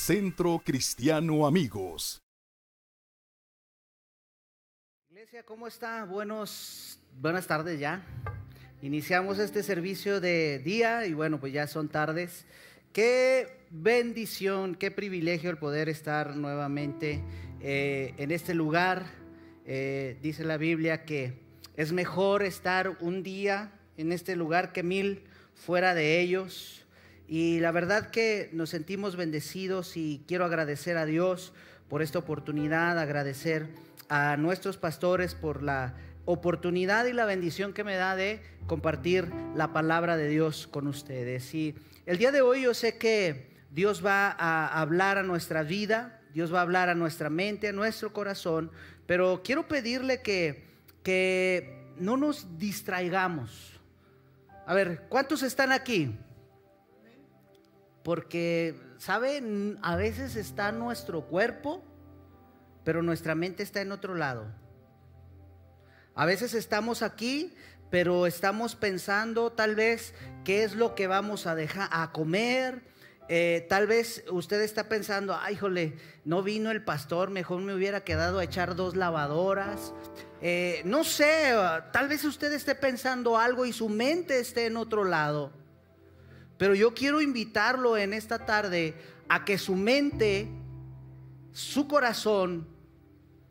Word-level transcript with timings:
Centro 0.00 0.62
Cristiano 0.64 1.46
Amigos. 1.46 2.22
Iglesia, 5.10 5.42
¿cómo 5.44 5.66
está? 5.66 6.06
Buenos, 6.06 6.98
buenas 7.20 7.46
tardes 7.46 7.78
ya. 7.78 8.02
Iniciamos 8.80 9.38
este 9.38 9.62
servicio 9.62 10.18
de 10.22 10.58
día 10.60 11.04
y 11.04 11.12
bueno, 11.12 11.38
pues 11.38 11.52
ya 11.52 11.66
son 11.66 11.90
tardes. 11.90 12.46
Qué 12.94 13.66
bendición, 13.70 14.74
qué 14.74 14.90
privilegio 14.90 15.50
el 15.50 15.58
poder 15.58 15.90
estar 15.90 16.34
nuevamente 16.34 17.22
eh, 17.60 18.14
en 18.16 18.30
este 18.30 18.54
lugar. 18.54 19.04
Eh, 19.66 20.16
dice 20.22 20.44
la 20.44 20.56
Biblia 20.56 21.04
que 21.04 21.34
es 21.76 21.92
mejor 21.92 22.42
estar 22.42 22.96
un 23.00 23.22
día 23.22 23.70
en 23.98 24.12
este 24.12 24.34
lugar 24.34 24.72
que 24.72 24.82
mil 24.82 25.24
fuera 25.54 25.94
de 25.94 26.22
ellos. 26.22 26.86
Y 27.30 27.60
la 27.60 27.70
verdad 27.70 28.10
que 28.10 28.50
nos 28.52 28.70
sentimos 28.70 29.14
bendecidos 29.14 29.96
y 29.96 30.24
quiero 30.26 30.44
agradecer 30.44 30.96
a 30.96 31.06
Dios 31.06 31.52
por 31.88 32.02
esta 32.02 32.18
oportunidad, 32.18 32.98
agradecer 32.98 33.68
a 34.08 34.36
nuestros 34.36 34.76
pastores 34.76 35.36
por 35.36 35.62
la 35.62 35.94
oportunidad 36.24 37.06
y 37.06 37.12
la 37.12 37.26
bendición 37.26 37.72
que 37.72 37.84
me 37.84 37.94
da 37.94 38.16
de 38.16 38.42
compartir 38.66 39.30
la 39.54 39.72
palabra 39.72 40.16
de 40.16 40.26
Dios 40.26 40.66
con 40.66 40.88
ustedes. 40.88 41.54
Y 41.54 41.76
el 42.04 42.18
día 42.18 42.32
de 42.32 42.40
hoy 42.40 42.62
yo 42.62 42.74
sé 42.74 42.98
que 42.98 43.48
Dios 43.70 44.04
va 44.04 44.34
a 44.36 44.80
hablar 44.80 45.16
a 45.16 45.22
nuestra 45.22 45.62
vida, 45.62 46.20
Dios 46.34 46.52
va 46.52 46.58
a 46.58 46.62
hablar 46.62 46.88
a 46.88 46.96
nuestra 46.96 47.30
mente, 47.30 47.68
a 47.68 47.72
nuestro 47.72 48.12
corazón, 48.12 48.72
pero 49.06 49.42
quiero 49.44 49.68
pedirle 49.68 50.20
que, 50.20 50.64
que 51.04 51.92
no 51.96 52.16
nos 52.16 52.58
distraigamos. 52.58 53.78
A 54.66 54.74
ver, 54.74 55.04
¿cuántos 55.08 55.44
están 55.44 55.70
aquí? 55.70 56.18
Porque, 58.02 58.80
¿saben? 58.98 59.78
A 59.82 59.96
veces 59.96 60.36
está 60.36 60.72
nuestro 60.72 61.26
cuerpo, 61.26 61.82
pero 62.84 63.02
nuestra 63.02 63.34
mente 63.34 63.62
está 63.62 63.80
en 63.80 63.92
otro 63.92 64.14
lado. 64.14 64.46
A 66.14 66.24
veces 66.24 66.54
estamos 66.54 67.02
aquí, 67.02 67.54
pero 67.90 68.26
estamos 68.26 68.76
pensando 68.76 69.52
tal 69.52 69.74
vez 69.74 70.14
qué 70.44 70.64
es 70.64 70.74
lo 70.74 70.94
que 70.94 71.06
vamos 71.06 71.46
a 71.46 71.54
dejar 71.54 71.88
a 71.92 72.12
comer. 72.12 72.82
Eh, 73.28 73.66
tal 73.68 73.86
vez 73.86 74.24
usted 74.30 74.60
está 74.60 74.88
pensando, 74.88 75.36
ay, 75.40 75.56
jole, 75.56 75.96
no 76.24 76.42
vino 76.42 76.70
el 76.70 76.82
pastor, 76.82 77.30
mejor 77.30 77.60
me 77.60 77.74
hubiera 77.74 78.02
quedado 78.02 78.38
a 78.38 78.44
echar 78.44 78.74
dos 78.74 78.96
lavadoras. 78.96 79.92
Eh, 80.42 80.82
no 80.84 81.04
sé, 81.04 81.54
tal 81.92 82.08
vez 82.08 82.24
usted 82.24 82.52
esté 82.52 82.74
pensando 82.74 83.38
algo 83.38 83.66
y 83.66 83.72
su 83.72 83.88
mente 83.88 84.40
esté 84.40 84.66
en 84.66 84.76
otro 84.76 85.04
lado. 85.04 85.52
Pero 86.60 86.74
yo 86.74 86.92
quiero 86.92 87.22
invitarlo 87.22 87.96
en 87.96 88.12
esta 88.12 88.44
tarde 88.44 88.92
a 89.30 89.46
que 89.46 89.56
su 89.56 89.74
mente, 89.74 90.46
su 91.52 91.88
corazón, 91.88 92.68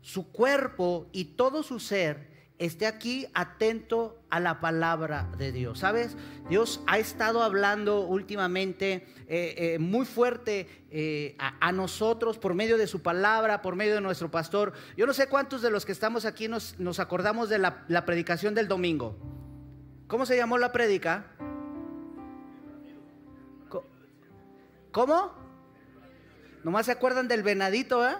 su 0.00 0.30
cuerpo 0.30 1.08
y 1.10 1.24
todo 1.24 1.64
su 1.64 1.80
ser 1.80 2.30
esté 2.60 2.86
aquí 2.86 3.26
atento 3.34 4.22
a 4.30 4.38
la 4.38 4.60
palabra 4.60 5.28
de 5.36 5.50
Dios. 5.50 5.80
¿Sabes? 5.80 6.16
Dios 6.48 6.84
ha 6.86 7.00
estado 7.00 7.42
hablando 7.42 8.02
últimamente 8.02 9.08
eh, 9.26 9.54
eh, 9.56 9.78
muy 9.80 10.06
fuerte 10.06 10.68
eh, 10.92 11.34
a, 11.40 11.72
nosotros 11.72 12.38
por 12.38 12.54
medio 12.54 12.78
de 12.78 12.86
su 12.86 13.02
palabra, 13.02 13.60
por 13.60 13.74
medio 13.74 13.96
de 13.96 14.02
nuestro 14.02 14.30
pastor. 14.30 14.72
Yo 14.96 15.04
no 15.08 15.14
sé 15.14 15.26
cuántos 15.26 15.62
de 15.62 15.72
los 15.72 15.84
que 15.84 15.90
estamos 15.90 16.26
aquí 16.26 16.46
nos, 16.46 17.00
acordamos 17.00 17.48
de 17.48 17.58
la, 17.58 17.84
la 17.88 18.06
predicación 18.06 18.54
del 18.54 18.68
domingo. 18.68 19.18
¿Cómo 20.06 20.26
se 20.26 20.36
llamó 20.36 20.58
la 20.58 20.70
predica? 20.70 21.26
¿Cómo? 24.92 25.32
Nomás 26.64 26.86
se 26.86 26.92
acuerdan 26.92 27.28
del 27.28 27.42
venadito, 27.42 28.06
¿eh? 28.06 28.16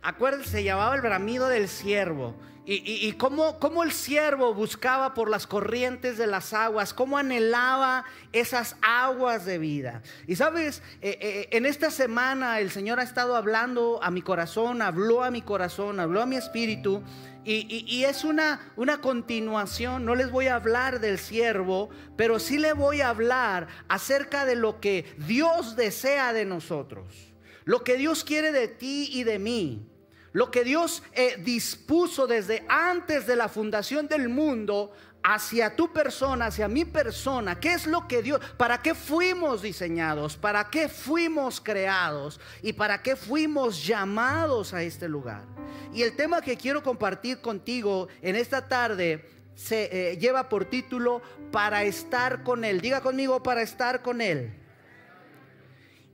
Acuérdense, 0.00 0.50
se 0.50 0.64
llamaba 0.64 0.94
el 0.94 1.00
bramido 1.00 1.48
del 1.48 1.68
siervo. 1.68 2.34
Y, 2.64 3.08
y, 3.08 3.12
cómo, 3.14 3.58
cómo, 3.58 3.82
el 3.82 3.90
siervo 3.90 4.54
buscaba 4.54 5.14
por 5.14 5.28
las 5.28 5.48
corrientes 5.48 6.16
de 6.16 6.28
las 6.28 6.52
aguas, 6.52 6.94
cómo 6.94 7.18
anhelaba 7.18 8.04
esas 8.32 8.76
aguas 8.82 9.44
de 9.44 9.58
vida. 9.58 10.02
Y 10.28 10.36
sabes, 10.36 10.80
eh, 11.00 11.18
eh, 11.20 11.48
en 11.50 11.66
esta 11.66 11.90
semana 11.90 12.60
el 12.60 12.70
Señor 12.70 13.00
ha 13.00 13.02
estado 13.02 13.34
hablando 13.34 13.98
a 14.00 14.12
mi 14.12 14.22
corazón, 14.22 14.80
habló 14.80 15.24
a 15.24 15.32
mi 15.32 15.42
corazón, 15.42 15.98
habló 15.98 16.22
a 16.22 16.26
mi 16.26 16.36
espíritu. 16.36 17.02
Y, 17.44 18.04
es 18.04 18.22
una, 18.22 18.72
una 18.76 19.00
continuación, 19.00 20.04
no 20.04 20.14
les 20.14 20.30
voy 20.30 20.46
a 20.46 20.54
hablar 20.54 21.00
del 21.00 21.18
siervo, 21.18 21.90
pero 22.16 22.38
sí 22.38 22.58
le 22.58 22.72
voy 22.72 23.00
a 23.00 23.08
hablar 23.08 23.66
acerca 23.88 24.44
de 24.44 24.54
lo 24.54 24.78
que 24.78 25.16
Dios 25.18 25.74
desea 25.74 26.32
de 26.32 26.44
nosotros, 26.44 27.32
lo 27.64 27.82
que 27.82 27.96
Dios 27.96 28.22
quiere 28.22 28.52
de 28.52 28.68
ti 28.68 29.08
y 29.12 29.24
de 29.24 29.38
mí. 29.38 29.88
Lo 30.34 30.50
que 30.50 30.64
Dios 30.64 31.02
eh, 31.12 31.36
dispuso 31.44 32.26
desde 32.26 32.64
antes 32.66 33.26
de 33.26 33.36
la 33.36 33.50
fundación 33.50 34.08
del 34.08 34.30
mundo 34.30 34.92
hacia 35.22 35.76
tu 35.76 35.92
persona, 35.92 36.46
hacia 36.46 36.68
mi 36.68 36.84
persona. 36.84 37.58
¿Qué 37.58 37.74
es 37.74 37.86
lo 37.86 38.08
que 38.08 38.22
Dios, 38.22 38.40
para 38.56 38.82
qué 38.82 38.94
fuimos 38.94 39.62
diseñados, 39.62 40.36
para 40.36 40.68
qué 40.70 40.88
fuimos 40.88 41.60
creados 41.60 42.40
y 42.62 42.72
para 42.72 43.02
qué 43.02 43.16
fuimos 43.16 43.86
llamados 43.86 44.74
a 44.74 44.82
este 44.82 45.08
lugar? 45.08 45.44
Y 45.92 46.02
el 46.02 46.16
tema 46.16 46.40
que 46.40 46.56
quiero 46.56 46.82
compartir 46.82 47.40
contigo 47.40 48.08
en 48.20 48.36
esta 48.36 48.68
tarde 48.68 49.28
se 49.54 50.12
eh, 50.12 50.16
lleva 50.16 50.48
por 50.48 50.64
título 50.64 51.22
Para 51.50 51.82
estar 51.84 52.42
con 52.42 52.64
Él. 52.64 52.80
Diga 52.80 53.00
conmigo, 53.00 53.42
para 53.42 53.62
estar 53.62 54.02
con 54.02 54.20
Él. 54.20 54.61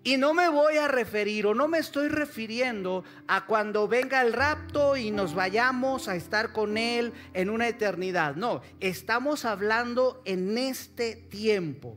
Y 0.04 0.16
no 0.16 0.32
me 0.32 0.48
voy 0.48 0.76
a 0.76 0.88
referir 0.88 1.46
o 1.46 1.54
no 1.54 1.68
me 1.68 1.78
estoy 1.78 2.08
refiriendo 2.08 3.04
a 3.26 3.46
cuando 3.46 3.88
venga 3.88 4.22
el 4.22 4.32
rapto 4.32 4.96
y 4.96 5.10
nos 5.10 5.34
vayamos 5.34 6.08
a 6.08 6.16
estar 6.16 6.52
con 6.52 6.78
Él 6.78 7.12
en 7.34 7.50
una 7.50 7.68
eternidad. 7.68 8.36
No, 8.36 8.62
estamos 8.80 9.44
hablando 9.44 10.22
en 10.24 10.56
este 10.56 11.16
tiempo. 11.16 11.96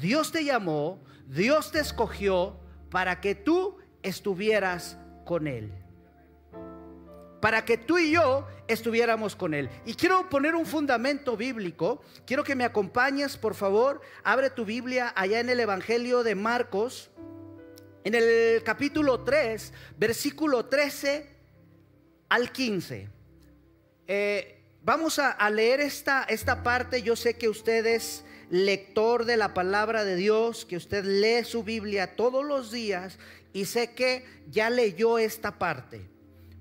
Dios 0.00 0.32
te 0.32 0.44
llamó, 0.44 1.02
Dios 1.26 1.72
te 1.72 1.80
escogió 1.80 2.60
para 2.90 3.20
que 3.20 3.34
tú 3.34 3.76
estuvieras 4.02 4.96
con 5.24 5.46
Él 5.46 5.83
para 7.44 7.62
que 7.66 7.76
tú 7.76 7.98
y 7.98 8.10
yo 8.10 8.48
estuviéramos 8.68 9.36
con 9.36 9.52
Él. 9.52 9.68
Y 9.84 9.92
quiero 9.92 10.30
poner 10.30 10.54
un 10.54 10.64
fundamento 10.64 11.36
bíblico. 11.36 12.00
Quiero 12.26 12.42
que 12.42 12.54
me 12.54 12.64
acompañes, 12.64 13.36
por 13.36 13.54
favor. 13.54 14.00
Abre 14.22 14.48
tu 14.48 14.64
Biblia 14.64 15.12
allá 15.14 15.40
en 15.40 15.50
el 15.50 15.60
Evangelio 15.60 16.22
de 16.22 16.34
Marcos, 16.36 17.10
en 18.02 18.14
el 18.14 18.62
capítulo 18.62 19.24
3, 19.24 19.74
versículo 19.98 20.64
13 20.64 21.36
al 22.30 22.50
15. 22.50 23.10
Eh, 24.08 24.62
vamos 24.82 25.18
a, 25.18 25.30
a, 25.30 25.50
leer 25.50 25.82
esta, 25.82 26.22
esta 26.22 26.62
parte. 26.62 27.02
Yo 27.02 27.14
sé 27.14 27.36
que 27.36 27.50
usted 27.50 27.84
es 27.84 28.24
lector 28.48 29.26
de 29.26 29.36
la 29.36 29.52
palabra 29.52 30.02
de 30.04 30.16
Dios, 30.16 30.64
que 30.64 30.78
usted 30.78 31.04
lee 31.04 31.44
su 31.44 31.62
Biblia 31.62 32.16
todos 32.16 32.42
los 32.42 32.72
días 32.72 33.18
y 33.52 33.66
sé 33.66 33.92
que 33.92 34.24
ya 34.50 34.70
leyó 34.70 35.18
esta 35.18 35.58
parte. 35.58 36.13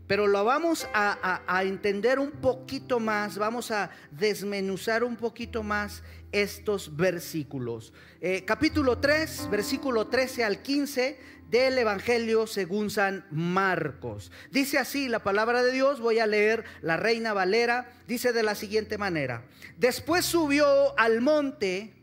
Pero 0.08 0.28
lo 0.28 0.44
vamos 0.44 0.88
a, 0.94 1.62
entender 1.64 2.20
un 2.20 2.32
poquito 2.32 3.00
más, 3.00 3.38
vamos 3.38 3.72
a 3.72 3.90
desmenuzar 4.12 5.04
un 5.04 5.16
poquito 5.16 5.64
más 5.64 6.04
estos 6.32 6.96
versículos. 6.96 7.94
Eh, 8.20 8.44
capítulo 8.46 8.98
3, 9.00 9.50
versículo 9.50 10.08
13 10.08 10.44
al 10.44 10.62
15 10.62 11.20
del 11.50 11.78
Evangelio 11.78 12.48
según 12.48 12.90
San 12.90 13.26
Marcos. 13.32 14.32
Dice 14.52 14.78
así 14.78 15.08
la 15.08 15.24
palabra 15.24 15.64
de 15.64 15.72
Dios, 15.72 16.02
voy 16.02 16.20
a 16.20 16.28
leer 16.28 16.66
la 16.82 16.98
Reina 16.98 17.32
Valera, 17.32 17.94
dice 18.08 18.34
de 18.34 18.44
la 18.44 18.56
siguiente 18.56 18.98
manera. 18.98 19.46
Después 19.78 20.26
subió 20.26 20.98
al 21.00 21.22
monte 21.22 21.94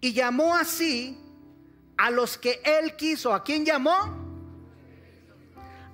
y 0.00 0.14
llamó 0.14 0.56
así 0.56 1.18
a 1.98 2.10
los 2.10 2.38
que 2.38 2.60
él 2.64 2.96
quiso. 2.96 3.34
¿A 3.34 3.44
quién 3.44 3.64
llamó? 3.64 4.25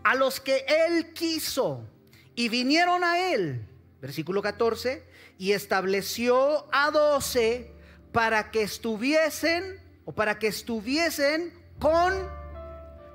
A 0.05 0.15
los 0.15 0.41
que 0.41 0.65
él 0.67 1.13
quiso 1.13 1.87
y 2.35 2.49
vinieron 2.49 3.05
a 3.05 3.33
él, 3.33 3.67
versículo 4.01 4.43
14, 4.43 5.05
y 5.39 5.53
estableció 5.53 6.67
a 6.73 6.91
doce 6.91 7.73
para 8.13 8.51
que 8.51 8.63
estuviesen 8.63 9.81
o 10.05 10.13
para 10.13 10.39
que 10.39 10.49
estuviesen 10.49 11.53
con, 11.79 12.13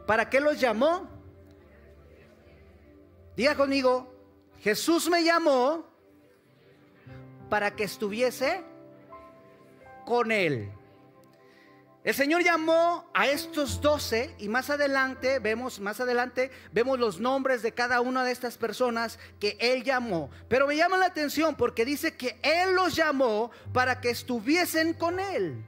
¿para 0.06 0.30
qué 0.30 0.39
los 0.39 0.60
llamó? 0.60 1.10
Diga 3.36 3.56
conmigo, 3.56 4.13
Jesús 4.62 5.10
me 5.10 5.24
llamó 5.24 5.86
para 7.50 7.75
que 7.75 7.84
estuviese 7.84 8.63
con 10.06 10.31
él. 10.31 10.72
El 12.07 12.15
Señor 12.15 12.42
llamó 12.42 13.12
a 13.13 13.27
estos 13.27 13.81
doce 13.81 14.33
y 14.39 14.48
más 14.48 14.69
adelante 14.69 15.39
vemos, 15.39 15.81
más 15.81 16.00
adelante 16.00 16.51
vemos 16.71 16.98
los 16.98 17.19
nombres 17.19 17.62
de 17.62 17.74
cada 17.74 18.00
una 18.00 18.24
de 18.24 18.31
estas 18.31 18.57
personas 18.57 19.19
que 19.42 19.57
Él 19.59 19.83
llamó. 19.83 20.30
Pero 20.48 20.68
me 20.68 20.77
llama 20.77 20.98
la 20.98 21.07
atención 21.07 21.56
porque 21.56 21.83
dice 21.83 22.15
que 22.15 22.39
Él 22.44 22.75
los 22.75 22.95
llamó 22.95 23.51
para 23.74 24.00
que 24.00 24.09
estuviesen 24.09 24.94
con 24.94 25.19
Él. 25.19 25.65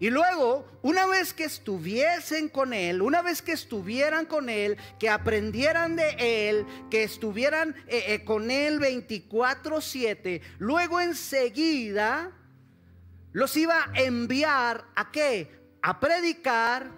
Y 0.00 0.08
luego, 0.08 0.66
una 0.80 1.06
vez 1.06 1.34
que 1.34 1.44
estuviesen 1.44 2.48
con 2.48 2.72
Él, 2.72 3.02
una 3.02 3.20
vez 3.20 3.42
que 3.42 3.52
estuvieran 3.52 4.24
con 4.24 4.48
Él, 4.48 4.78
que 4.98 5.10
aprendieran 5.10 5.94
de 5.94 6.48
Él, 6.48 6.64
que 6.90 7.02
estuvieran 7.02 7.76
eh, 7.86 8.14
eh, 8.14 8.24
con 8.24 8.50
Él 8.50 8.80
24/7, 8.80 10.40
luego 10.58 11.02
enseguida 11.02 12.32
los 13.36 13.54
iba 13.58 13.90
a 13.92 14.00
enviar 14.00 14.86
a 14.94 15.12
qué? 15.12 15.55
A 15.86 16.00
predicar, 16.00 16.90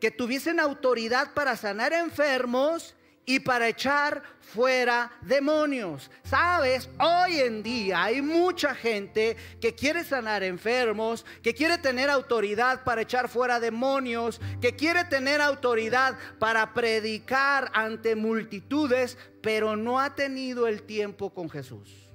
que 0.00 0.10
tuviesen 0.10 0.58
autoridad 0.58 1.34
para 1.34 1.58
sanar 1.58 1.92
enfermos 1.92 2.94
y 3.26 3.40
para 3.40 3.68
echar 3.68 4.22
fuera 4.40 5.12
demonios. 5.20 6.10
Sabes, 6.22 6.88
hoy 6.98 7.40
en 7.40 7.62
día 7.62 8.04
hay 8.04 8.22
mucha 8.22 8.74
gente 8.74 9.36
que 9.60 9.74
quiere 9.74 10.04
sanar 10.04 10.42
enfermos, 10.42 11.26
que 11.42 11.52
quiere 11.52 11.76
tener 11.76 12.08
autoridad 12.08 12.82
para 12.82 13.02
echar 13.02 13.28
fuera 13.28 13.60
demonios, 13.60 14.40
que 14.58 14.74
quiere 14.74 15.04
tener 15.04 15.42
autoridad 15.42 16.16
para 16.38 16.72
predicar 16.72 17.70
ante 17.74 18.16
multitudes, 18.16 19.18
pero 19.42 19.76
no 19.76 20.00
ha 20.00 20.14
tenido 20.14 20.66
el 20.66 20.84
tiempo 20.84 21.34
con 21.34 21.50
Jesús. 21.50 22.10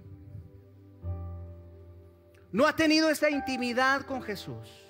No 2.51 2.65
ha 2.65 2.75
tenido 2.75 3.11
esa 3.11 3.29
intimidad 3.29 4.07
con 4.07 4.23
Jesús. 4.23 4.88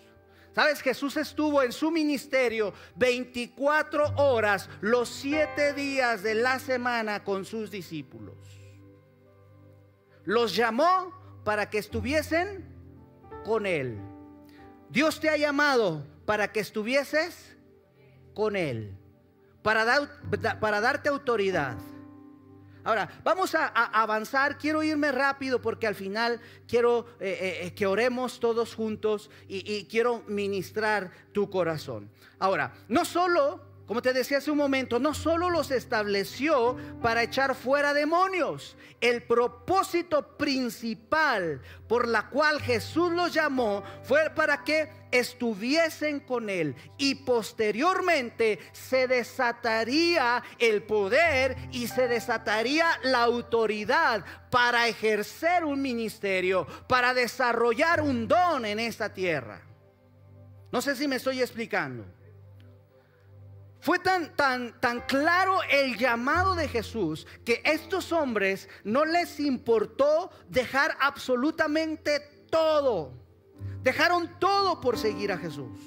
Sabes, 0.53 0.81
Jesús 0.81 1.15
estuvo 1.17 1.61
en 1.61 1.71
su 1.71 1.91
ministerio 1.91 2.73
24 2.95 4.15
horas 4.17 4.69
los 4.81 5.09
7 5.09 5.73
días 5.73 6.23
de 6.23 6.35
la 6.35 6.59
semana 6.59 7.23
con 7.23 7.45
sus 7.45 7.69
discípulos. 7.69 8.35
Los 10.25 10.55
llamó 10.55 11.13
para 11.43 11.69
que 11.69 11.77
estuviesen 11.77 12.65
con 13.43 13.65
Él. 13.65 13.99
Dios 14.89 15.19
te 15.19 15.29
ha 15.29 15.37
llamado 15.37 16.05
para 16.25 16.51
que 16.51 16.59
estuvieses 16.59 17.55
con 18.33 18.55
Él, 18.55 18.97
para, 19.61 20.09
para 20.59 20.81
darte 20.81 21.09
autoridad. 21.09 21.77
Ahora, 22.89 23.07
vamos 23.23 23.53
a, 23.53 23.67
avanzar. 23.67 24.57
Quiero 24.57 24.81
irme 24.81 25.11
rápido 25.11 25.61
porque 25.61 25.85
al 25.85 25.93
final 25.93 26.41
quiero 26.67 27.05
eh, 27.19 27.37
eh, 27.39 27.67
eh, 27.67 27.73
que 27.75 27.85
oremos 27.85 28.39
todos 28.39 28.73
juntos 28.73 29.29
y, 29.47 29.57
y 29.71 29.85
quiero 29.85 30.23
ministrar 30.25 31.11
tu 31.31 31.51
corazón. 31.51 32.09
Ahora, 32.39 32.73
no 32.87 33.05
solo 33.05 33.69
como 33.85 34.03
te 34.03 34.13
decía 34.13 34.37
hace 34.37 34.51
un 34.51 34.57
momento, 34.57 34.99
no 34.99 35.15
solo 35.15 35.49
los 35.49 35.71
estableció 35.71 36.77
para 37.01 37.23
echar 37.23 37.55
fuera 37.55 37.91
demonios, 37.91 38.77
el 39.01 39.23
propósito 39.23 40.37
principal 40.37 41.59
por 41.87 42.07
la 42.07 42.29
cual 42.29 42.61
Jesús 42.61 43.11
los 43.11 43.33
llamó 43.33 43.83
fue 44.03 44.29
para 44.35 44.63
que 44.63 44.91
estuviesen 45.11 46.19
con 46.19 46.49
él 46.49 46.75
y 46.97 47.15
posteriormente 47.15 48.59
se 48.71 49.07
desataría 49.07 50.43
el 50.59 50.83
poder 50.83 51.57
y 51.71 51.87
se 51.87 52.07
desataría 52.07 52.87
la 53.03 53.23
autoridad 53.23 54.25
para 54.49 54.87
ejercer 54.87 55.65
un 55.65 55.81
ministerio, 55.81 56.67
para 56.87 57.13
desarrollar 57.13 58.01
un 58.01 58.27
don 58.27 58.65
en 58.65 58.79
esta 58.79 59.13
tierra. 59.13 59.61
No 60.71 60.81
sé 60.81 60.95
si 60.95 61.07
me 61.07 61.15
estoy 61.15 61.41
explicando. 61.41 62.05
Fue 63.81 63.97
tan, 63.97 64.35
tan, 64.35 64.79
tan 64.81 65.01
claro 65.01 65.59
el 65.69 65.97
llamado 65.97 66.53
de 66.53 66.67
Jesús 66.67 67.25
que 67.45 67.61
estos 67.63 68.11
hombres 68.11 68.67
no 68.83 69.05
les 69.05 69.39
importó 69.39 70.31
dejar 70.49 70.97
absolutamente 70.99 72.19
todo. 72.51 73.28
Dejaron 73.83 74.39
todo 74.39 74.81
por 74.81 74.97
seguir 74.97 75.31
a 75.31 75.37
Jesús 75.37 75.79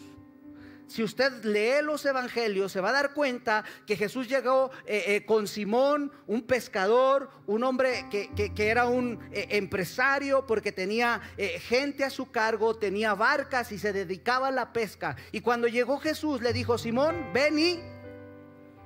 si 0.92 1.02
usted 1.02 1.42
lee 1.44 1.82
los 1.82 2.04
evangelios, 2.04 2.70
se 2.70 2.82
va 2.82 2.90
a 2.90 2.92
dar 2.92 3.14
cuenta 3.14 3.64
que 3.86 3.96
Jesús 3.96 4.28
llegó 4.28 4.70
eh, 4.84 5.04
eh, 5.06 5.24
con 5.24 5.48
Simón, 5.48 6.12
un 6.26 6.42
pescador, 6.42 7.30
un 7.46 7.64
hombre 7.64 8.06
que, 8.10 8.52
era 8.58 8.84
un 8.84 9.18
eh, 9.32 9.46
empresario 9.52 10.46
porque 10.46 10.70
tenía 10.70 11.22
gente 11.60 12.04
a 12.04 12.10
su 12.10 12.30
cargo, 12.30 12.76
tenía 12.76 13.14
barcas 13.14 13.72
y 13.72 13.78
se 13.78 13.94
dedicaba 13.94 14.48
a 14.48 14.50
la 14.52 14.74
pesca. 14.74 15.16
Y 15.32 15.40
cuando 15.40 15.66
llegó 15.66 15.98
Jesús 15.98 16.42
le 16.42 16.52
dijo, 16.52 16.76
Simón, 16.76 17.32
ven 17.32 17.58
y 17.58 17.80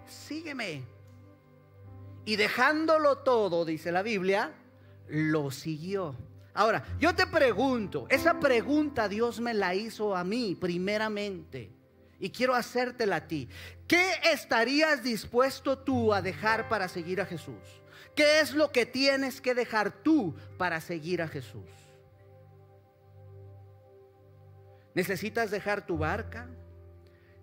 sígueme. 0.06 0.84
Y 2.24 2.36
dejándolo 2.36 3.18
todo, 3.18 3.64
dice 3.64 3.90
la 3.90 4.02
Biblia, 4.02 4.52
lo 5.08 5.50
siguió. 5.50 6.14
Ahora, 6.56 6.82
yo 6.98 7.14
te 7.14 7.26
pregunto, 7.26 8.06
esa 8.08 8.40
pregunta 8.40 9.08
Dios 9.08 9.40
me 9.40 9.52
la 9.52 9.74
hizo 9.74 10.16
a 10.16 10.24
mí 10.24 10.56
primeramente. 10.58 11.70
Y 12.18 12.30
quiero 12.30 12.54
hacértela 12.54 13.16
a 13.16 13.28
ti. 13.28 13.46
¿Qué 13.86 14.10
estarías 14.32 15.02
dispuesto 15.02 15.78
tú 15.78 16.14
a 16.14 16.22
dejar 16.22 16.70
para 16.70 16.88
seguir 16.88 17.20
a 17.20 17.26
Jesús? 17.26 17.82
¿Qué 18.14 18.40
es 18.40 18.54
lo 18.54 18.72
que 18.72 18.86
tienes 18.86 19.42
que 19.42 19.54
dejar 19.54 20.02
tú 20.02 20.34
para 20.56 20.80
seguir 20.80 21.20
a 21.20 21.28
Jesús? 21.28 21.68
¿Necesitas 24.94 25.50
dejar 25.50 25.86
tu 25.86 25.98
barca? 25.98 26.48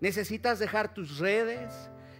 ¿Necesitas 0.01 0.57
dejar 0.57 0.91
tus 0.91 1.19
redes? 1.19 1.71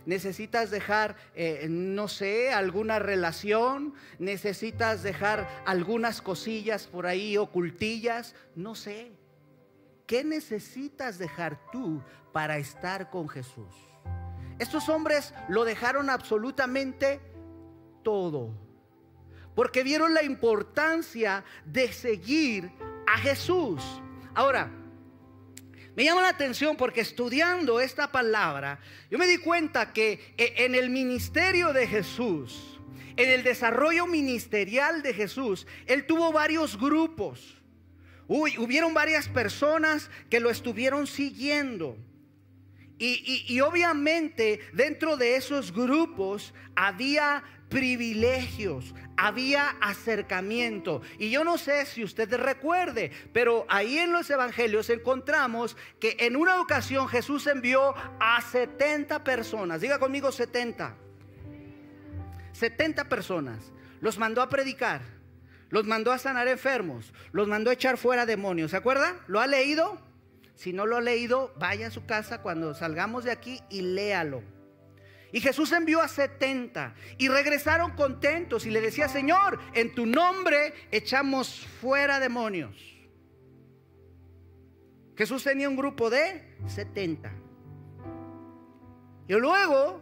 Necesitas 0.05 0.69
dejar, 0.71 1.15
eh, 1.35 1.67
no 1.69 2.07
sé, 2.07 2.51
alguna 2.51 3.00
relación, 3.00 3.94
necesitas 4.19 5.03
dejar 5.03 5.47
algunas 5.65 6.21
cosillas 6.21 6.88
por 6.88 7.05
ahí 7.07 7.38
ocultillas, 7.38 8.35
no 8.55 8.75
sé. 8.75 9.11
¿Qué 10.05 10.23
necesitas 10.23 11.17
dejar 11.17 11.59
tú 11.71 12.01
para 12.31 12.57
estar 12.57 13.09
con 13.09 13.29
Jesús? 13.29 13.73
Estos 14.59 14.89
hombres 14.89 15.33
lo 15.50 15.65
dejaron 15.65 16.09
absolutamente 16.09 17.19
todo. 18.03 18.50
Porque 19.55 19.83
vieron 19.83 20.13
la 20.13 20.23
importancia 20.23 21.44
de 21.65 21.91
seguir 21.91 22.71
a 23.07 23.17
Jesús. 23.17 23.83
Ahora, 24.33 24.71
me 25.95 26.03
llama 26.03 26.21
la 26.21 26.29
atención 26.29 26.75
porque 26.75 27.01
estudiando 27.01 27.79
esta 27.79 28.11
palabra, 28.11 28.79
yo 29.11 29.17
me 29.17 29.27
di 29.27 29.37
cuenta 29.37 29.93
que 29.93 30.33
eh, 30.37 30.53
en 30.57 30.75
el 30.75 30.89
ministerio 30.89 31.71
de 31.71 31.87
Jesús, 31.87 32.79
en 33.15 33.29
el 33.29 33.43
desarrollo 33.43 34.07
ministerial 34.07 35.03
de 35.03 35.13
Jesús, 35.13 35.67
Él 35.85 36.05
tuvo 36.05 36.31
varios 36.31 36.79
grupos. 36.79 37.57
Uy, 38.27 38.57
hubieron 38.57 38.93
varias 38.93 39.27
personas 39.27 40.09
que 40.29 40.39
lo 40.39 40.49
estuvieron 40.49 41.05
siguiendo. 41.05 41.97
Y, 42.97 43.59
obviamente 43.59 44.62
dentro 44.71 45.17
de 45.17 45.35
esos 45.35 45.73
grupos 45.73 46.53
había 46.73 47.43
privilegios, 47.74 48.94
había 49.18 49.70
acercamiento. 49.82 51.01
Y 51.18 51.32
yo 51.32 51.44
no 51.44 51.58
sé 51.58 51.88
si 51.88 52.03
usted 52.03 52.32
recuerde, 52.36 53.12
pero 53.34 53.65
ahí 53.68 53.98
en 53.98 54.12
los 54.12 54.30
evangelios 54.30 54.92
encontramos 54.92 55.75
que 56.00 56.15
en 56.20 56.36
una 56.36 56.62
ocasión 56.62 57.08
Jesús 57.08 57.48
envió 57.48 57.96
a 58.20 58.39
70 58.42 59.24
personas. 59.24 59.82
Diga 59.82 59.98
conmigo 59.98 60.32
70. 60.32 60.96
70 62.51 63.10
personas. 63.10 63.74
Los 64.01 64.20
mandó 64.20 64.42
a 64.42 64.50
predicar 64.50 65.01
los 65.70 65.88
mandó 65.88 66.12
a 66.12 66.20
sanar 66.20 66.48
enfermos, 66.48 67.15
los 67.32 67.48
mandó 67.48 67.72
a 67.72 67.74
echar 67.74 67.98
fuera 67.98 68.27
demonios. 68.27 68.70
¿Se 68.70 68.77
acuerda? 68.77 69.15
¿Lo 69.25 69.39
ha 69.39 69.48
leído? 69.48 70.00
Si 70.53 70.72
no 70.72 70.86
lo 70.86 70.98
ha 70.98 71.01
leído, 71.01 71.51
vaya 71.58 71.88
a 71.88 71.89
su 71.89 72.06
casa 72.06 72.44
cuando 72.44 72.75
salgamos 72.75 73.24
de 73.24 73.32
aquí 73.32 73.60
y 73.72 73.82
léalo. 73.82 74.44
Y 75.33 75.41
Jesús 75.41 75.71
envió 75.71 75.99
a 75.99 76.07
70 76.07 76.93
y 77.17 77.27
regresaron 77.27 77.93
contentos 77.95 78.67
y 78.67 78.69
le 78.69 78.79
decía, 78.81 79.09
Señor, 79.09 79.59
en 79.73 79.95
tu 79.95 80.05
nombre 80.05 80.75
echamos 80.91 81.65
fuera 81.81 82.19
demonios. 82.19 82.77
Jesús 85.17 85.43
tenía 85.43 85.67
un 85.67 85.75
grupo 85.75 86.11
de 86.11 86.55
70. 86.67 87.33
Y 89.27 89.33
luego 89.33 90.01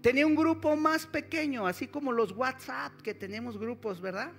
tenía 0.00 0.24
un 0.24 0.36
grupo 0.36 0.76
más 0.76 1.06
pequeño, 1.06 1.66
así 1.66 1.88
como 1.88 2.12
los 2.12 2.30
WhatsApp 2.30 3.02
que 3.02 3.14
tenemos 3.14 3.58
grupos, 3.58 4.00
¿verdad? 4.00 4.30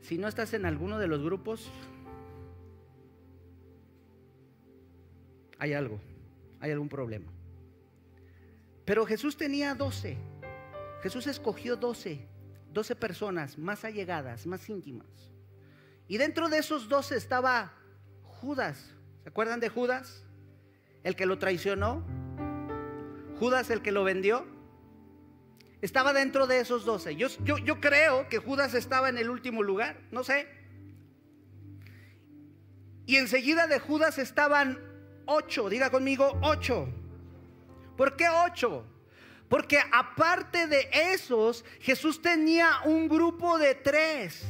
Si 0.00 0.18
no 0.18 0.26
estás 0.26 0.52
en 0.54 0.66
alguno 0.66 0.98
de 0.98 1.06
los 1.06 1.22
grupos, 1.22 1.70
hay 5.60 5.72
algo, 5.72 6.00
hay 6.58 6.72
algún 6.72 6.88
problema. 6.88 7.33
Pero 8.84 9.06
Jesús 9.06 9.36
tenía 9.36 9.74
12. 9.74 10.16
Jesús 11.02 11.26
escogió 11.26 11.76
12, 11.76 12.26
12 12.72 12.96
personas 12.96 13.58
más 13.58 13.84
allegadas, 13.84 14.46
más 14.46 14.68
íntimas. 14.68 15.30
Y 16.08 16.18
dentro 16.18 16.48
de 16.48 16.58
esos 16.58 16.88
12 16.88 17.16
estaba 17.16 17.72
Judas. 18.22 18.94
¿Se 19.22 19.28
acuerdan 19.28 19.60
de 19.60 19.68
Judas? 19.68 20.24
El 21.02 21.16
que 21.16 21.26
lo 21.26 21.38
traicionó. 21.38 22.04
Judas 23.38 23.70
el 23.70 23.82
que 23.82 23.92
lo 23.92 24.04
vendió. 24.04 24.46
Estaba 25.80 26.12
dentro 26.12 26.46
de 26.46 26.60
esos 26.60 26.84
doce. 26.86 27.14
Yo, 27.16 27.28
yo, 27.44 27.80
creo 27.80 28.26
que 28.30 28.38
Judas 28.38 28.72
estaba 28.72 29.10
en 29.10 29.18
el 29.18 29.28
último 29.28 29.62
lugar, 29.62 30.00
no 30.10 30.24
sé. 30.24 30.48
Y 33.04 33.16
enseguida 33.16 33.66
de 33.66 33.78
Judas 33.78 34.16
estaban 34.16 34.78
ocho, 35.26 35.68
diga 35.68 35.90
conmigo 35.90 36.38
ocho. 36.42 36.88
¿Por 37.96 38.16
qué 38.16 38.28
ocho? 38.28 38.84
Porque 39.48 39.78
aparte 39.92 40.66
de 40.66 40.88
esos, 41.12 41.64
Jesús 41.80 42.20
tenía 42.20 42.80
un 42.84 43.08
grupo 43.08 43.58
de 43.58 43.74
tres 43.74 44.44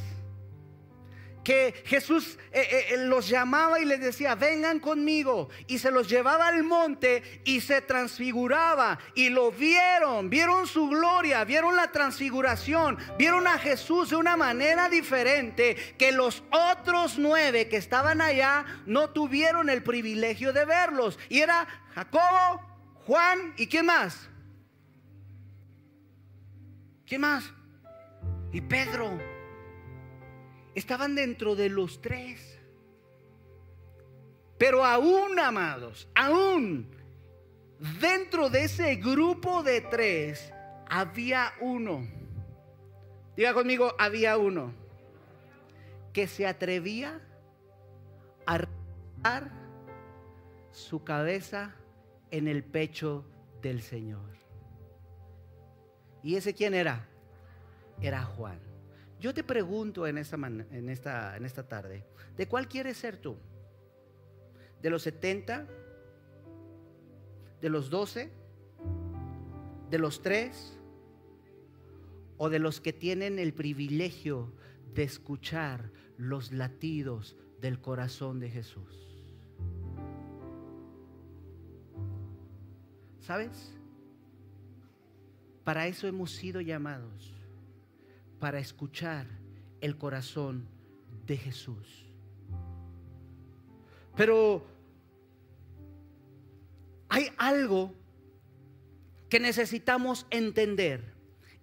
que 1.45 1.83
Jesús 1.85 2.39
eh, 2.51 2.59
eh, 2.59 2.85
eh, 2.89 2.97
los 3.05 3.29
llamaba 3.29 3.79
y 3.79 3.85
les 3.85 4.01
decía, 4.01 4.33
vengan 4.33 4.79
conmigo. 4.79 5.47
Y 5.67 5.77
se 5.77 5.91
los 5.91 6.09
llevaba 6.09 6.47
al 6.47 6.63
monte 6.63 7.41
y 7.45 7.61
se 7.61 7.81
transfiguraba. 7.81 8.97
Y 9.13 9.29
lo 9.29 9.51
vieron, 9.51 10.29
vieron 10.29 10.65
su 10.65 10.89
gloria, 10.89 11.45
vieron 11.45 11.75
la 11.75 11.91
transfiguración, 11.91 12.97
vieron 13.17 13.45
a 13.45 13.59
Jesús 13.59 14.09
de 14.09 14.15
una 14.15 14.35
manera 14.35 14.89
diferente 14.89 15.75
que 15.97 16.11
los 16.11 16.43
otros 16.49 17.19
nueve 17.19 17.69
que 17.69 17.77
estaban 17.77 18.21
allá 18.21 18.65
no 18.87 19.11
tuvieron 19.11 19.69
el 19.69 19.83
privilegio 19.83 20.51
de 20.51 20.65
verlos. 20.65 21.19
Y 21.29 21.41
era 21.41 21.67
Jacobo, 21.93 22.74
Juan 23.05 23.53
y 23.57 23.67
¿quién 23.67 23.85
más? 23.85 24.27
¿Quién 27.05 27.21
más? 27.21 27.51
Y 28.51 28.61
Pedro 28.61 29.19
estaban 30.73 31.13
dentro 31.13 31.55
de 31.55 31.69
los 31.69 32.01
tres. 32.01 32.59
Pero 34.57 34.83
aún, 34.83 35.37
amados, 35.39 36.07
aún 36.15 36.89
dentro 37.99 38.49
de 38.49 38.63
ese 38.63 38.95
grupo 38.95 39.61
de 39.61 39.81
tres 39.81 40.51
había 40.89 41.53
uno. 41.61 42.07
Diga 43.35 43.53
conmigo, 43.53 43.93
había 43.99 44.37
uno 44.37 44.73
que 46.13 46.27
se 46.27 46.47
atrevía 46.47 47.21
a 48.47 48.61
dar 49.21 49.51
su 50.71 51.03
cabeza 51.03 51.75
en 52.31 52.47
el 52.47 52.63
pecho 52.63 53.25
del 53.61 53.81
Señor. 53.81 54.29
¿Y 56.23 56.35
ese 56.35 56.53
quién 56.53 56.73
era? 56.73 57.07
Era 58.01 58.23
Juan. 58.23 58.59
Yo 59.19 59.33
te 59.33 59.43
pregunto 59.43 60.07
en 60.07 60.17
esta, 60.17 60.35
en 60.35 60.89
esta, 60.89 61.37
en 61.37 61.45
esta 61.45 61.67
tarde, 61.67 62.05
¿de 62.35 62.47
cuál 62.47 62.67
quieres 62.67 62.97
ser 62.97 63.17
tú? 63.17 63.37
¿De 64.81 64.89
los 64.89 65.03
70? 65.03 65.67
¿De 67.61 67.69
los 67.69 67.89
12? 67.89 68.31
¿De 69.89 69.97
los 69.97 70.21
3? 70.21 70.77
¿O 72.37 72.49
de 72.49 72.59
los 72.59 72.81
que 72.81 72.93
tienen 72.93 73.39
el 73.39 73.53
privilegio 73.53 74.53
de 74.93 75.03
escuchar 75.03 75.91
los 76.17 76.51
latidos 76.51 77.37
del 77.61 77.79
corazón 77.79 78.39
de 78.39 78.49
Jesús? 78.49 79.04
¿Sabes? 83.25 83.73
Para 85.63 85.87
eso 85.87 86.05
hemos 86.07 86.29
sido 86.31 86.61
llamados 86.61 87.33
para 88.39 88.59
escuchar 88.59 89.25
el 89.81 89.97
corazón 89.97 90.67
de 91.25 91.35
Jesús. 91.35 92.05
Pero 94.15 94.67
hay 97.09 97.31
algo 97.37 97.95
que 99.27 99.39
necesitamos 99.39 100.27
entender. 100.29 101.15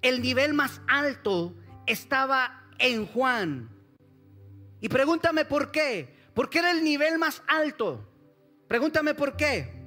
El 0.02 0.20
nivel 0.20 0.54
más 0.54 0.80
alto 0.88 1.54
estaba 1.86 2.66
en 2.80 3.06
Juan. 3.06 3.70
Y 4.80 4.88
pregúntame 4.88 5.44
por 5.44 5.70
qué. 5.70 6.12
¿Por 6.34 6.50
qué 6.50 6.58
era 6.58 6.72
el 6.72 6.82
nivel 6.82 7.20
más 7.20 7.40
alto? 7.46 8.04
Pregúntame 8.66 9.14
por 9.14 9.36
qué. 9.36 9.81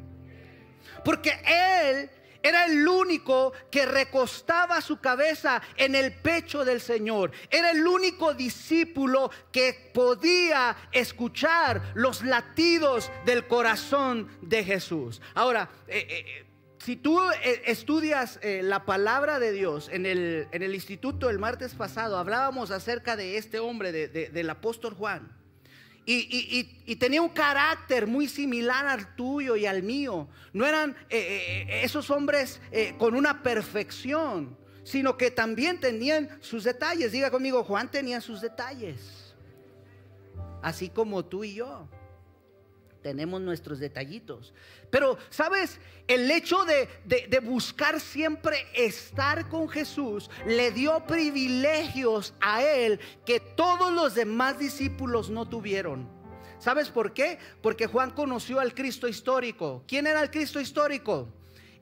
Porque 1.05 1.31
él 1.45 2.09
era 2.45 2.65
el 2.65 2.87
único 2.87 3.53
que 3.71 3.87
recostaba 3.87 4.79
su 4.79 4.99
cabeza 4.99 5.63
en 5.77 5.95
el 5.95 6.13
pecho 6.13 6.63
del 6.63 6.79
Señor. 6.79 7.31
Era 7.49 7.71
el 7.71 7.87
único 7.87 8.35
discípulo 8.35 9.31
que 9.51 9.91
podía 9.93 10.75
escuchar 10.91 11.81
los 11.95 12.23
latidos 12.23 13.11
del 13.25 13.47
corazón 13.47 14.29
de 14.41 14.63
Jesús. 14.63 15.23
Ahora, 15.33 15.69
eh, 15.87 16.05
eh, 16.07 16.45
si 16.77 16.97
tú 16.97 17.19
eh, 17.19 17.63
estudias 17.65 18.39
la 18.43 18.85
palabra 18.85 19.39
de 19.39 19.51
Dios 19.51 19.89
en 19.91 20.05
el, 20.05 20.73
instituto 20.75 21.31
el 21.31 21.39
martes 21.39 21.73
pasado, 21.73 22.17
hablábamos 22.17 22.69
acerca 22.69 23.15
de 23.15 23.37
este 23.37 23.57
hombre, 23.57 23.91
del 23.91 24.49
apóstol 24.51 24.93
Juan. 24.93 25.44
Y, 26.05 26.95
tenía 26.97 27.21
un 27.21 27.29
carácter 27.29 28.05
muy 28.05 28.27
similar 28.27 28.85
al 28.85 29.15
tuyo 29.15 29.55
y 29.55 29.65
al 29.65 29.81
mío. 29.81 30.27
No 30.53 30.65
eran 30.65 30.91
eh, 31.09 31.65
eh, 31.67 31.81
esos 31.83 32.09
hombres 32.11 32.61
eh, 32.71 32.93
con 32.97 33.15
una 33.15 33.41
perfección, 33.41 34.55
sino 34.83 35.17
que 35.17 35.31
también 35.31 35.79
tenían 35.79 36.29
sus 36.41 36.63
detalles. 36.63 37.11
Diga 37.11 37.31
conmigo, 37.31 37.63
Juan 37.63 37.89
tenía 37.89 38.21
sus 38.21 38.41
detalles. 38.41 39.33
Así 40.61 40.89
como 40.89 41.25
tú 41.25 41.43
y 41.43 41.55
yo 41.55 41.87
tenemos 43.05 43.39
nuestros 43.39 43.77
detallitos. 43.77 44.51
Pero, 44.89 45.19
¿sabes? 45.29 45.79
El 46.07 46.31
hecho 46.31 46.65
de, 46.65 46.89
de, 47.05 47.39
buscar 47.39 47.99
siempre 47.99 48.65
estar 48.73 49.47
con 49.47 49.69
Jesús 49.69 50.31
le 50.47 50.71
dio 50.71 51.05
privilegios 51.05 52.33
a 52.41 52.63
él 52.63 52.99
que 53.23 53.39
todos 53.39 53.93
los 53.93 54.15
demás 54.15 54.57
discípulos 54.57 55.29
no 55.29 55.47
tuvieron. 55.47 56.09
¿Sabes 56.57 56.89
por 56.89 57.13
qué? 57.13 57.37
Porque 57.61 57.85
Juan 57.85 58.09
conoció 58.09 58.59
al 58.59 58.73
Cristo 58.73 59.07
histórico. 59.07 59.83
¿Quién 59.87 60.07
era 60.07 60.23
el 60.23 60.31
Cristo 60.31 60.59
histórico? 60.59 61.27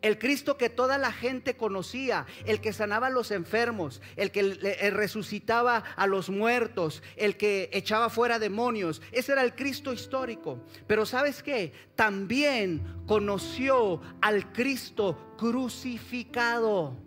El 0.03 0.19
Cristo 0.19 0.57
que 0.57 0.69
toda 0.69 0.97
la 0.97 1.13
gente 1.13 1.55
conocía, 1.55 2.25
el 2.45 2.59
que 2.59 2.73
sanaba 2.73 3.07
a 3.07 3.09
los 3.09 3.31
enfermos, 3.31 4.01
el 4.17 4.31
que 4.31 4.91
resucitaba 4.91 5.77
a 5.95 6.07
los 6.07 6.29
muertos, 6.29 7.01
el 7.15 7.37
que 7.37 7.69
echaba 7.71 8.09
fuera 8.09 8.37
demonios. 8.37 9.01
Ese 9.13 9.31
era 9.31 9.43
el 9.43 9.55
Cristo 9.55 9.93
histórico. 9.93 10.59
Pero 10.87 11.05
¿sabes 11.05 11.41
qué? 11.41 11.71
También 11.95 12.83
conoció 13.07 14.01
al 14.21 14.51
Cristo 14.51 15.35
crucificado. 15.37 16.97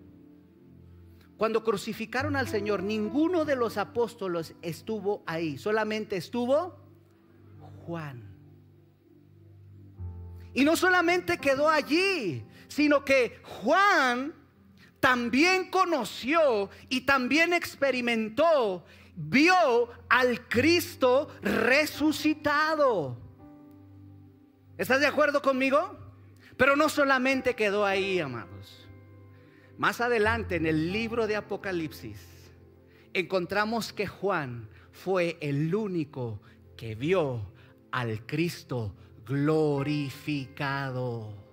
Cuando 1.37 1.62
crucificaron 1.62 2.35
al 2.35 2.49
Señor, 2.49 2.83
ninguno 2.83 3.45
de 3.45 3.57
los 3.57 3.76
apóstoles 3.76 4.55
estuvo 4.62 5.23
ahí, 5.26 5.59
solamente 5.59 6.17
estuvo 6.17 6.81
Juan. 7.85 8.25
Y 10.55 10.65
no 10.65 10.75
solamente 10.76 11.37
quedó 11.37 11.69
allí, 11.69 12.43
sino 12.68 13.04
que 13.04 13.40
Juan 13.42 14.35
también 15.00 15.70
conoció 15.70 16.70
y 16.88 17.02
también 17.02 17.52
experimentó, 17.52 18.85
vio 19.14 19.90
al 20.08 20.49
Cristo 20.49 21.28
resucitado. 21.42 23.18
¿Estás 24.78 25.00
de 25.00 25.06
acuerdo 25.06 25.42
conmigo? 25.42 25.99
Pero 26.56 26.76
no 26.76 26.88
solamente 26.88 27.54
quedó 27.54 27.85
ahí, 27.85 28.18
amados. 28.18 28.88
Más 29.78 30.00
adelante 30.00 30.56
en 30.56 30.66
el 30.66 30.92
libro 30.92 31.26
de 31.26 31.37
Apocalipsis 31.37 32.18
encontramos 33.12 33.92
que 33.92 34.06
Juan 34.06 34.70
fue 34.90 35.37
el 35.40 35.75
único 35.75 36.40
que 36.76 36.94
vio 36.94 37.52
al 37.90 38.25
Cristo 38.26 38.94
glorificado 39.26 41.46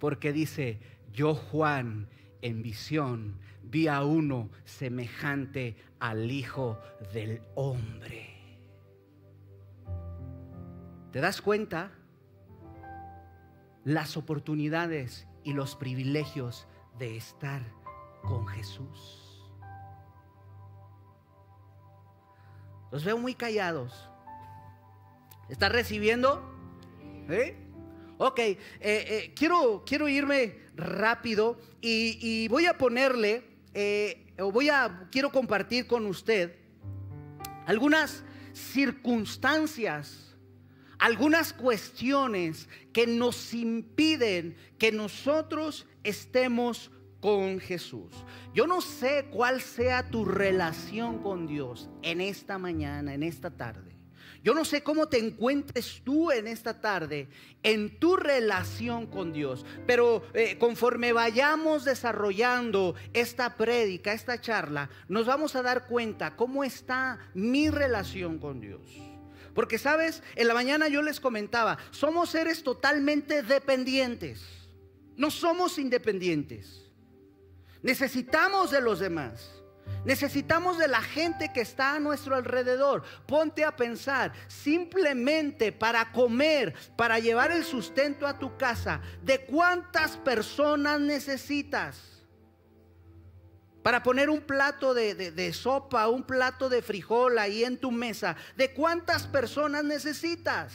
porque 0.00 0.32
dice, 0.32 0.80
yo 1.12 1.34
Juan 1.34 2.08
en 2.42 2.62
visión 2.62 3.38
vi 3.62 3.86
a 3.86 4.02
uno 4.02 4.48
semejante 4.64 5.76
al 6.00 6.30
Hijo 6.30 6.80
del 7.12 7.42
Hombre. 7.54 8.34
¿Te 11.12 11.20
das 11.20 11.42
cuenta? 11.42 11.92
Las 13.84 14.16
oportunidades 14.16 15.28
y 15.44 15.52
los 15.52 15.76
privilegios 15.76 16.66
de 16.98 17.16
estar 17.16 17.62
con 18.22 18.46
Jesús. 18.46 19.50
Los 22.90 23.04
veo 23.04 23.18
muy 23.18 23.34
callados. 23.34 24.10
¿Estás 25.48 25.72
recibiendo? 25.72 26.42
¿Eh? 27.28 27.69
Ok, 28.22 28.38
eh, 28.38 28.58
eh, 28.80 29.32
quiero, 29.34 29.82
quiero 29.86 30.06
irme 30.06 30.58
rápido 30.76 31.58
y, 31.80 32.46
voy 32.48 32.66
a 32.66 32.76
ponerle, 32.76 33.42
eh, 33.72 34.26
o 34.38 34.52
voy 34.52 34.68
a, 34.68 35.08
quiero 35.10 35.32
compartir 35.32 35.86
con 35.86 36.04
usted 36.04 36.54
algunas 37.64 38.22
circunstancias, 38.52 40.36
algunas 40.98 41.54
cuestiones 41.54 42.68
que 42.92 43.06
nos 43.06 43.54
impiden 43.54 44.54
que 44.76 44.92
nosotros 44.92 45.86
estemos 46.04 46.90
con 47.20 47.58
Jesús. 47.58 48.12
Yo 48.52 48.66
no 48.66 48.82
sé 48.82 49.28
cuál 49.30 49.62
sea 49.62 50.10
tu 50.10 50.26
relación 50.26 51.22
con 51.22 51.46
Dios 51.46 51.88
en 52.02 52.20
esta 52.20 52.58
mañana, 52.58 53.14
en 53.14 53.22
esta 53.22 53.50
tarde. 53.50 53.99
Yo 54.42 54.54
no 54.54 54.64
sé 54.64 54.82
cómo 54.82 55.08
te 55.08 55.18
encuentres 55.18 56.00
tú 56.04 56.30
en 56.30 56.46
esta 56.46 56.80
tarde 56.80 57.28
en 57.62 57.98
tu 57.98 58.16
relación 58.16 59.06
con 59.06 59.32
Dios, 59.32 59.66
pero 59.86 60.22
eh, 60.34 60.56
conforme 60.58 61.12
vayamos 61.12 61.84
desarrollando 61.84 62.94
esta 63.12 63.56
prédica, 63.56 64.12
esta 64.12 64.40
charla, 64.40 64.88
nos 65.08 65.26
vamos 65.26 65.56
a 65.56 65.62
dar 65.62 65.86
cuenta 65.86 66.36
cómo 66.36 66.64
está 66.64 67.18
mi 67.34 67.68
relación 67.70 68.38
con 68.38 68.60
Dios. 68.60 68.80
Porque 69.54 69.78
sabes, 69.78 70.22
en 70.36 70.48
la 70.48 70.54
mañana 70.54 70.88
yo 70.88 71.02
les 71.02 71.20
comentaba, 71.20 71.78
somos 71.90 72.30
seres 72.30 72.62
totalmente 72.62 73.42
dependientes, 73.42 74.42
no 75.16 75.30
somos 75.30 75.78
independientes. 75.78 76.86
Necesitamos 77.82 78.70
de 78.70 78.80
los 78.80 78.98
demás. 78.98 79.59
Necesitamos 80.04 80.78
de 80.78 80.88
la 80.88 81.02
gente 81.02 81.52
que 81.52 81.60
está 81.60 81.94
a 81.94 82.00
nuestro 82.00 82.34
alrededor. 82.34 83.02
Ponte 83.26 83.64
a 83.64 83.76
pensar, 83.76 84.32
simplemente 84.48 85.72
para 85.72 86.10
comer, 86.12 86.74
para 86.96 87.18
llevar 87.18 87.52
el 87.52 87.64
sustento 87.64 88.26
a 88.26 88.38
tu 88.38 88.56
casa, 88.56 89.00
¿de 89.22 89.44
cuántas 89.44 90.16
personas 90.16 91.00
necesitas? 91.00 91.98
Para 93.82 94.02
poner 94.02 94.28
un 94.30 94.40
plato 94.40 94.94
de, 94.94 95.14
de 95.14 95.52
sopa, 95.52 96.08
un 96.08 96.22
plato 96.22 96.68
de 96.68 96.82
frijol 96.82 97.38
ahí 97.38 97.64
en 97.64 97.78
tu 97.78 97.90
mesa, 97.90 98.36
¿de 98.56 98.72
cuántas 98.72 99.26
personas 99.26 99.84
necesitas? 99.84 100.74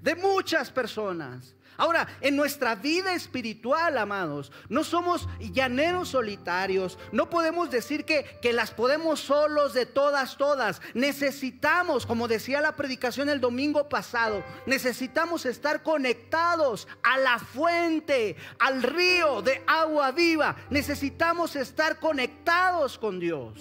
De 0.00 0.14
muchas 0.14 0.70
personas. 0.70 1.54
Ahora, 1.76 2.06
en 2.20 2.36
nuestra 2.36 2.74
vida 2.74 3.14
espiritual, 3.14 3.96
amados, 3.96 4.52
no 4.68 4.84
somos 4.84 5.28
llaneros 5.40 6.10
solitarios. 6.10 6.98
No 7.12 7.30
podemos 7.30 7.70
decir 7.70 8.04
que, 8.04 8.24
que, 8.42 8.52
las 8.52 8.70
podemos 8.70 9.20
solos 9.20 9.72
de 9.72 9.86
todas, 9.86 10.36
todas. 10.36 10.82
Necesitamos, 10.94 12.04
como 12.06 12.28
decía 12.28 12.60
la 12.60 12.76
predicación 12.76 13.28
el 13.28 13.40
domingo 13.40 13.88
pasado, 13.88 14.44
necesitamos 14.66 15.46
estar 15.46 15.82
conectados 15.82 16.86
a 17.02 17.18
la 17.18 17.38
fuente, 17.38 18.36
al 18.58 18.82
río 18.82 19.40
de 19.42 19.62
agua 19.66 20.10
viva. 20.12 20.56
Necesitamos 20.70 21.56
estar 21.56 21.98
conectados 21.98 22.98
con 22.98 23.18
Dios. 23.18 23.58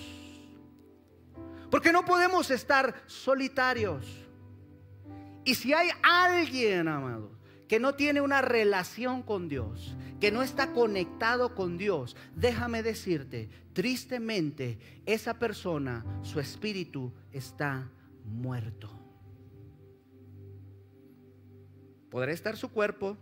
Porque 1.70 1.94
no 1.94 2.04
podemos 2.04 2.52
estar 2.52 3.04
solitarios. 3.08 4.06
Y 5.46 5.56
si 5.56 5.74
hay 5.74 5.90
alguien, 6.04 6.88
amados, 6.88 7.32
que 7.72 7.80
no 7.80 7.96
tiene 7.96 8.20
una 8.20 8.42
relación 8.42 9.24
con 9.24 9.48
Dios, 9.48 9.96
que 10.20 10.30
no 10.30 10.44
está 10.44 10.74
conectado 10.74 11.56
con 11.56 11.78
Dios, 11.78 12.18
déjame 12.36 12.84
decirte, 12.84 13.48
tristemente, 13.72 14.78
esa 15.06 15.40
persona, 15.40 16.06
su 16.22 16.42
espíritu 16.42 17.14
está 17.32 17.90
muerto. 18.26 18.90
Podrá 22.10 22.34
estar 22.34 22.58
su 22.58 22.74
cuerpo, 22.74 23.16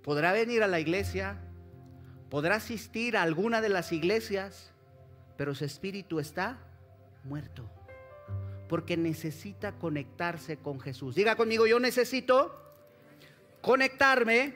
podrá 0.00 0.30
venir 0.30 0.62
a 0.62 0.68
la 0.68 0.78
iglesia, 0.78 1.40
podrá 2.30 2.54
asistir 2.54 3.16
a 3.16 3.22
alguna 3.22 3.60
de 3.60 3.70
las 3.70 3.90
iglesias, 3.90 4.72
pero 5.36 5.52
su 5.56 5.64
espíritu 5.64 6.20
está 6.20 6.60
muerto 7.24 7.73
porque 8.68 8.96
necesita 8.96 9.72
conectarse 9.72 10.56
con 10.56 10.80
Jesús. 10.80 11.14
Diga 11.14 11.36
conmigo, 11.36 11.66
yo 11.66 11.78
necesito 11.78 12.60
conectarme 13.60 14.54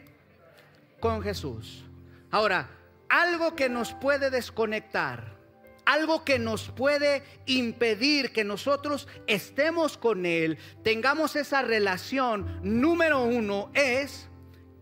con 1.01 1.23
Jesús. 1.23 1.85
Ahora, 2.31 2.69
algo 3.09 3.55
que 3.55 3.69
nos 3.69 3.93
puede 3.95 4.31
desconectar, 4.31 5.37
algo 5.85 6.25
que 6.25 6.39
nos 6.39 6.69
puede 6.71 7.23
impedir 7.47 8.33
que 8.33 8.45
nosotros 8.45 9.09
estemos 9.27 9.97
con 9.97 10.27
Él, 10.27 10.59
tengamos 10.83 11.37
esa 11.37 11.63
relación, 11.63 12.61
número 12.63 13.23
uno 13.23 13.71
es 13.75 14.29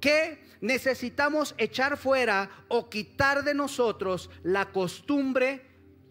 que 0.00 0.44
necesitamos 0.60 1.54
echar 1.58 1.96
fuera 1.96 2.50
o 2.68 2.88
quitar 2.88 3.44
de 3.44 3.54
nosotros 3.54 4.30
la 4.42 4.72
costumbre 4.72 5.64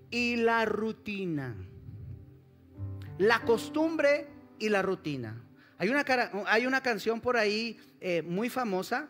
y 0.10 0.38
la 0.38 0.64
rutina 0.66 1.56
la 3.18 3.42
costumbre 3.42 4.28
y 4.60 4.70
la 4.70 4.82
rutina. 4.82 5.42
Hay 5.78 5.90
una, 5.90 6.06
hay 6.48 6.66
una 6.66 6.82
canción 6.82 7.22
por 7.22 7.38
ahí 7.38 7.80
eh, 8.00 8.22
muy 8.22 8.50
famosa, 8.50 9.10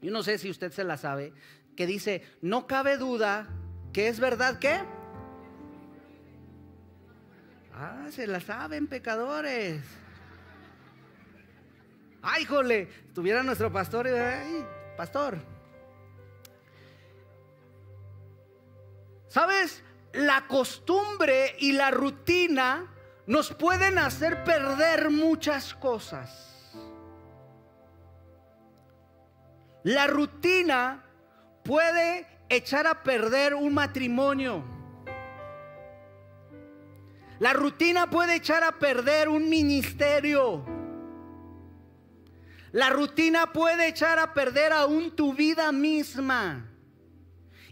yo 0.00 0.10
no 0.10 0.22
sé 0.22 0.38
si 0.38 0.50
usted 0.50 0.72
se 0.72 0.84
la 0.84 0.96
sabe, 0.96 1.32
que 1.76 1.86
dice, 1.86 2.22
no 2.40 2.66
cabe 2.66 2.96
duda 2.96 3.48
que 3.92 4.08
es 4.08 4.18
verdad 4.18 4.58
que... 4.58 4.80
Ah, 7.74 8.08
se 8.10 8.26
la 8.26 8.40
saben, 8.40 8.86
pecadores. 8.86 9.82
Ay, 12.20 12.44
jole, 12.44 12.88
tuviera 13.14 13.42
nuestro 13.42 13.72
pastor, 13.72 14.06
ay, 14.06 14.64
pastor. 14.96 15.38
¿Sabes? 19.28 19.82
La 20.12 20.46
costumbre 20.46 21.56
y 21.58 21.72
la 21.72 21.90
rutina 21.90 22.92
nos 23.26 23.52
pueden 23.52 23.98
hacer 23.98 24.44
perder 24.44 25.10
muchas 25.10 25.74
cosas. 25.74 26.48
La 29.84 30.06
rutina 30.06 31.04
puede 31.64 32.26
echar 32.48 32.86
a 32.86 33.02
perder 33.02 33.54
un 33.54 33.72
matrimonio. 33.74 34.62
La 37.38 37.52
rutina 37.52 38.08
puede 38.08 38.36
echar 38.36 38.62
a 38.62 38.78
perder 38.78 39.28
un 39.28 39.48
ministerio. 39.48 40.64
La 42.70 42.90
rutina 42.90 43.52
puede 43.52 43.88
echar 43.88 44.18
a 44.18 44.32
perder 44.32 44.72
aún 44.72 45.10
tu 45.16 45.34
vida 45.34 45.72
misma. 45.72 46.68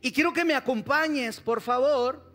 Y 0.01 0.13
quiero 0.13 0.33
que 0.33 0.45
me 0.45 0.55
acompañes, 0.55 1.41
por 1.41 1.61
favor, 1.61 2.30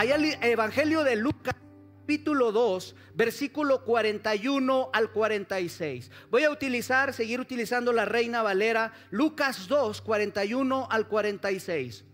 hay 0.00 0.12
el 0.12 0.24
Evangelio 0.42 1.04
de 1.04 1.14
Lucas 1.14 1.54
capítulo 2.00 2.52
2, 2.52 2.96
versículo 3.12 3.84
41 3.84 4.88
al 4.94 5.12
46. 5.12 6.10
Voy 6.30 6.44
a 6.44 6.50
utilizar, 6.50 7.12
seguir 7.12 7.38
utilizando 7.38 7.92
la 7.92 8.06
Reina 8.06 8.42
Valera, 8.42 8.94
Lucas 9.10 9.68
2, 9.68 10.00
41 10.00 10.88
al 10.90 11.06
46. 11.06 12.06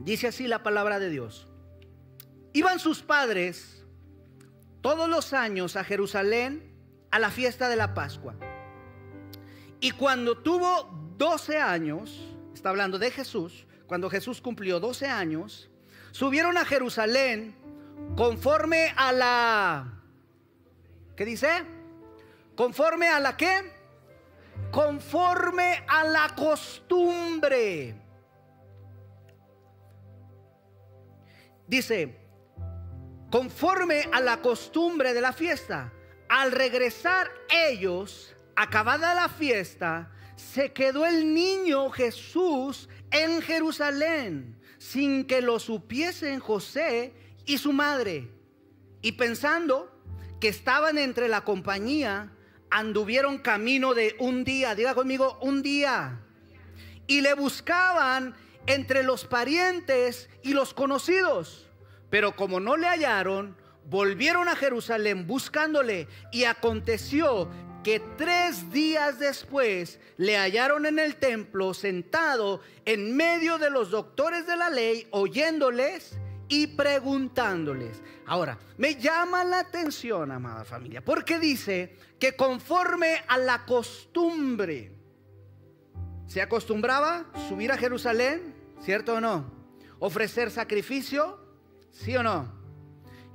Dice 0.00 0.26
así 0.26 0.46
la 0.46 0.62
palabra 0.62 0.98
de 0.98 1.08
Dios. 1.08 1.48
Iban 2.52 2.78
sus 2.78 3.00
padres 3.00 3.86
todos 4.82 5.08
los 5.08 5.32
años 5.32 5.76
a 5.76 5.84
Jerusalén 5.84 6.70
a 7.10 7.18
la 7.18 7.30
fiesta 7.30 7.70
de 7.70 7.76
la 7.76 7.94
Pascua. 7.94 8.36
Y 9.80 9.92
cuando 9.92 10.36
tuvo 10.36 11.14
12 11.16 11.56
años, 11.56 12.36
está 12.52 12.68
hablando 12.68 12.98
de 12.98 13.10
Jesús, 13.10 13.64
cuando 13.88 14.10
Jesús 14.10 14.42
cumplió 14.42 14.78
12 14.78 15.06
años, 15.06 15.70
subieron 16.12 16.58
a 16.58 16.64
Jerusalén 16.66 17.56
conforme 18.16 18.92
a 18.94 19.12
la... 19.12 20.02
¿Qué 21.16 21.24
dice? 21.24 21.48
Conforme 22.54 23.08
a 23.08 23.18
la 23.18 23.36
qué? 23.36 23.72
Conforme 24.70 25.84
a 25.88 26.04
la 26.04 26.28
costumbre. 26.36 27.96
Dice, 31.66 32.18
conforme 33.30 34.08
a 34.12 34.20
la 34.20 34.42
costumbre 34.42 35.14
de 35.14 35.22
la 35.22 35.32
fiesta. 35.32 35.94
Al 36.28 36.52
regresar 36.52 37.30
ellos, 37.48 38.36
acabada 38.54 39.14
la 39.14 39.30
fiesta, 39.30 40.12
se 40.36 40.72
quedó 40.72 41.04
el 41.04 41.34
niño 41.34 41.90
Jesús 41.90 42.88
en 43.10 43.42
Jerusalén 43.42 44.58
sin 44.78 45.26
que 45.26 45.42
lo 45.42 45.58
supiesen 45.58 46.38
José 46.40 47.12
y 47.44 47.58
su 47.58 47.72
madre. 47.72 48.30
Y 49.02 49.12
pensando 49.12 49.92
que 50.40 50.48
estaban 50.48 50.98
entre 50.98 51.28
la 51.28 51.42
compañía, 51.42 52.32
anduvieron 52.70 53.38
camino 53.38 53.94
de 53.94 54.16
un 54.18 54.44
día, 54.44 54.74
diga 54.74 54.94
conmigo, 54.94 55.38
un 55.40 55.62
día. 55.62 56.20
Y 57.06 57.20
le 57.20 57.34
buscaban 57.34 58.34
entre 58.66 59.02
los 59.02 59.24
parientes 59.24 60.28
y 60.42 60.52
los 60.52 60.74
conocidos. 60.74 61.68
Pero 62.10 62.36
como 62.36 62.60
no 62.60 62.76
le 62.76 62.86
hallaron, 62.86 63.56
volvieron 63.84 64.48
a 64.48 64.56
Jerusalén 64.56 65.26
buscándole. 65.26 66.06
Y 66.32 66.44
aconteció 66.44 67.50
que 67.82 68.00
tres 68.16 68.70
días 68.70 69.18
después 69.18 69.98
le 70.16 70.36
hallaron 70.36 70.86
en 70.86 70.98
el 70.98 71.16
templo 71.16 71.74
sentado 71.74 72.60
en 72.84 73.16
medio 73.16 73.58
de 73.58 73.70
los 73.70 73.90
doctores 73.90 74.46
de 74.46 74.56
la 74.56 74.70
ley, 74.70 75.06
oyéndoles 75.10 76.18
y 76.48 76.68
preguntándoles. 76.68 78.02
Ahora, 78.26 78.58
me 78.76 78.96
llama 78.96 79.44
la 79.44 79.60
atención, 79.60 80.30
amada 80.32 80.64
familia, 80.64 81.04
porque 81.04 81.38
dice 81.38 81.96
que 82.18 82.36
conforme 82.36 83.22
a 83.28 83.38
la 83.38 83.64
costumbre, 83.64 84.92
se 86.26 86.42
acostumbraba 86.42 87.26
subir 87.48 87.72
a 87.72 87.78
Jerusalén, 87.78 88.54
¿cierto 88.82 89.14
o 89.14 89.20
no? 89.20 89.50
Ofrecer 89.98 90.50
sacrificio, 90.50 91.48
¿Sí 91.90 92.16
o 92.16 92.22
no? 92.22 92.57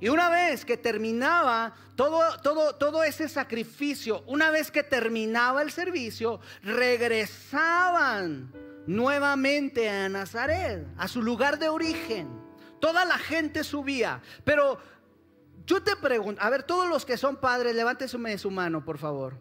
Y 0.00 0.08
una 0.08 0.28
vez 0.28 0.64
que 0.64 0.76
terminaba 0.76 1.74
todo, 1.94 2.20
todo, 2.42 2.74
todo 2.74 3.04
ese 3.04 3.28
sacrificio, 3.28 4.22
una 4.26 4.50
vez 4.50 4.70
que 4.70 4.82
terminaba 4.82 5.62
el 5.62 5.70
servicio, 5.70 6.40
regresaban 6.62 8.52
nuevamente 8.86 9.88
a 9.88 10.08
Nazaret, 10.08 10.86
a 10.98 11.08
su 11.08 11.22
lugar 11.22 11.58
de 11.58 11.68
origen. 11.68 12.28
Toda 12.80 13.04
la 13.04 13.18
gente 13.18 13.64
subía, 13.64 14.20
pero 14.44 14.78
yo 15.66 15.82
te 15.82 15.96
pregunto, 15.96 16.42
a 16.42 16.50
ver, 16.50 16.64
todos 16.64 16.88
los 16.88 17.06
que 17.06 17.16
son 17.16 17.36
padres, 17.36 17.74
levántese 17.74 18.18
su 18.38 18.50
mano, 18.50 18.84
por 18.84 18.98
favor. 18.98 19.38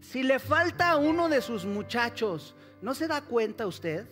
Si 0.00 0.22
le 0.22 0.38
falta 0.38 0.90
a 0.90 0.96
uno 0.96 1.28
de 1.28 1.40
sus 1.40 1.64
muchachos, 1.64 2.54
¿no 2.80 2.94
se 2.94 3.08
da 3.08 3.22
cuenta 3.22 3.66
usted? 3.66 4.06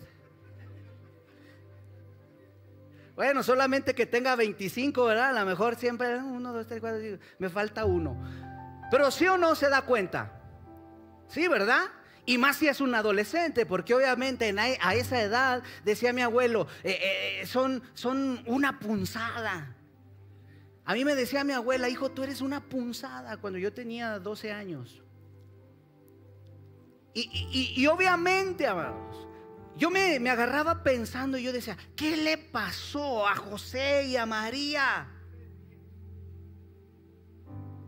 Bueno, 3.15 3.43
solamente 3.43 3.93
que 3.93 4.05
tenga 4.05 4.35
25, 4.35 5.05
¿verdad? 5.05 5.29
A 5.29 5.39
lo 5.41 5.45
mejor 5.45 5.75
siempre, 5.75 6.17
uno, 6.17 6.53
dos, 6.53 6.67
tres, 6.67 6.79
cuatro, 6.79 6.99
me 7.39 7.49
falta 7.49 7.85
uno. 7.85 8.17
Pero 8.89 9.11
sí 9.11 9.27
o 9.27 9.37
no 9.37 9.55
se 9.55 9.69
da 9.69 9.83
cuenta. 9.83 10.41
Sí, 11.27 11.47
¿verdad? 11.47 11.83
Y 12.25 12.37
más 12.37 12.57
si 12.57 12.67
es 12.67 12.81
un 12.81 12.93
adolescente, 12.93 13.65
porque 13.65 13.93
obviamente 13.93 14.53
a 14.81 14.95
esa 14.95 15.21
edad, 15.21 15.63
decía 15.83 16.13
mi 16.13 16.21
abuelo, 16.21 16.67
eh, 16.83 16.99
eh, 17.41 17.45
son, 17.45 17.81
son 17.93 18.43
una 18.45 18.79
punzada. 18.79 19.75
A 20.85 20.93
mí 20.93 21.05
me 21.05 21.15
decía 21.15 21.43
mi 21.43 21.53
abuela, 21.53 21.89
hijo, 21.89 22.11
tú 22.11 22.23
eres 22.23 22.41
una 22.41 22.61
punzada 22.61 23.37
cuando 23.37 23.59
yo 23.59 23.73
tenía 23.73 24.19
12 24.19 24.51
años. 24.51 25.01
Y, 27.13 27.85
obviamente, 27.87 28.65
amados, 28.67 29.27
yo 29.77 29.89
me, 29.89 30.19
me, 30.19 30.29
agarraba 30.29 30.83
pensando 30.83 31.37
y 31.37 31.43
yo 31.43 31.53
decía, 31.53 31.77
¿qué 31.95 32.17
le 32.17 32.37
pasó 32.37 33.27
a 33.27 33.35
José 33.35 34.05
y 34.05 34.17
a 34.17 34.25
María? 34.25 35.07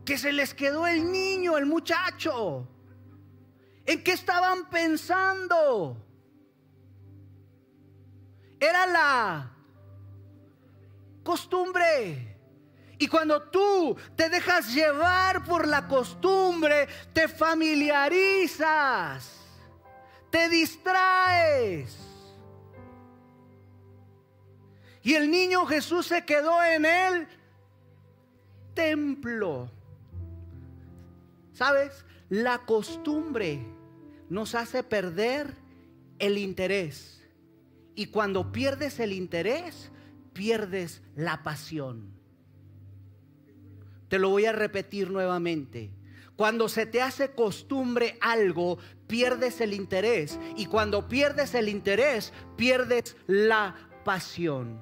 Que 0.06 0.17
se 0.17 0.32
les 0.32 0.54
quedó 0.54 0.88
el 0.88 1.12
niño, 1.12 1.58
el 1.58 1.65
muchacho. 1.65 2.67
¿En 3.86 4.04
qué 4.04 4.13
estaban 4.13 4.69
pensando? 4.69 5.98
Era 8.60 8.88
la 8.88 9.54
costumbre. 11.24 12.38
Y 12.98 13.08
cuando 13.08 13.43
tú 13.50 13.96
te 14.15 14.30
dejas 14.30 14.74
llevar 14.74 15.43
por 15.43 15.67
la 15.67 15.88
costumbre, 15.88 16.88
te 17.12 17.28
familiarizas, 17.28 19.42
te 20.34 20.50
distraes. 20.50 21.96
Y 25.04 25.13
el 25.13 25.30
niño 25.30 25.63
Jesús 25.67 26.08
se 26.08 26.26
quedó 26.26 26.63
en 26.63 26.86
el 26.86 27.28
templo. 28.74 29.69
¿Sabes? 31.52 32.04
La 32.30 32.65
costumbre 32.65 33.63
nos 34.28 34.56
hace 34.56 34.82
perder 34.82 35.54
el 36.17 36.39
interés. 36.39 37.24
Y 37.93 38.08
cuando 38.08 38.52
pierdes 38.52 39.00
el 39.00 39.13
interés, 39.13 39.91
pierdes 40.34 41.04
la 41.15 41.43
pasión. 41.43 42.12
Te 44.08 44.17
lo 44.17 44.30
voy 44.30 44.46
a 44.46 44.52
repetir 44.52 45.12
nuevamente. 45.12 45.91
Cuando 46.36 46.67
se 46.67 46.86
te 46.86 47.02
hace 47.02 47.32
costumbre 47.32 48.17
algo, 48.19 48.80
pierdes 49.08 49.62
el 49.62 49.74
interés. 49.74 50.39
Y 50.56 50.65
cuando 50.65 51.08
pierdes 51.08 51.54
el 51.54 51.69
interés, 51.69 52.34
pierdes 52.56 53.15
la 53.28 53.76
pasión. 54.04 54.80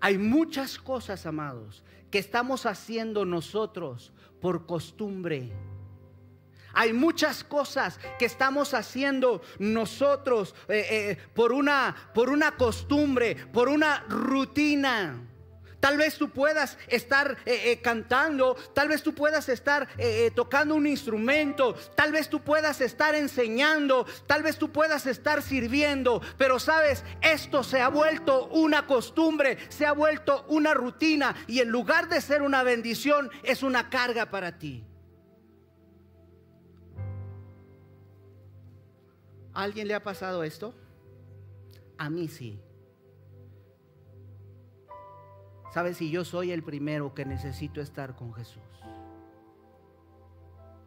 Hay 0.00 0.18
muchas 0.18 0.78
cosas, 0.78 1.24
amados, 1.26 1.84
que 2.10 2.18
estamos 2.18 2.66
haciendo 2.66 3.24
nosotros 3.24 4.12
por 4.40 4.66
costumbre. 4.66 5.52
Hay 6.74 6.92
muchas 6.92 7.44
cosas 7.44 7.98
que 8.18 8.24
estamos 8.24 8.74
haciendo 8.74 9.40
nosotros 9.60 10.54
eh, 10.68 10.86
eh, 10.90 11.18
por, 11.32 11.52
una, 11.52 11.94
por 12.12 12.30
una 12.30 12.56
costumbre, 12.56 13.36
por 13.52 13.68
una 13.68 14.00
rutina. 14.08 15.22
Tal 15.84 15.98
vez 15.98 16.16
tú 16.16 16.30
puedas 16.30 16.78
estar 16.88 17.36
eh, 17.44 17.72
eh, 17.72 17.82
cantando, 17.82 18.56
tal 18.72 18.88
vez 18.88 19.02
tú 19.02 19.14
puedas 19.14 19.50
estar 19.50 19.86
eh, 19.98 20.30
tocando 20.34 20.74
un 20.74 20.86
instrumento, 20.86 21.74
tal 21.94 22.10
vez 22.10 22.30
tú 22.30 22.40
puedas 22.40 22.80
estar 22.80 23.14
enseñando, 23.14 24.06
tal 24.26 24.42
vez 24.42 24.56
tú 24.56 24.72
puedas 24.72 25.04
estar 25.04 25.42
sirviendo, 25.42 26.22
pero 26.38 26.58
sabes, 26.58 27.04
esto 27.20 27.62
se 27.62 27.82
ha 27.82 27.88
vuelto 27.88 28.46
una 28.46 28.86
costumbre, 28.86 29.58
se 29.68 29.84
ha 29.84 29.92
vuelto 29.92 30.46
una 30.48 30.72
rutina 30.72 31.36
y 31.46 31.60
en 31.60 31.68
lugar 31.68 32.08
de 32.08 32.22
ser 32.22 32.40
una 32.40 32.62
bendición 32.62 33.30
es 33.42 33.62
una 33.62 33.90
carga 33.90 34.30
para 34.30 34.58
ti. 34.58 34.86
¿A 39.52 39.62
alguien 39.64 39.86
le 39.86 39.94
ha 39.94 40.02
pasado 40.02 40.44
esto? 40.44 40.74
A 41.98 42.08
mí 42.08 42.26
sí. 42.28 42.58
¿Sabes 45.74 45.96
si 45.96 46.08
yo 46.08 46.24
soy 46.24 46.52
el 46.52 46.62
primero 46.62 47.14
que 47.14 47.24
necesito 47.24 47.80
estar 47.80 48.14
con 48.14 48.32
Jesús? 48.32 48.62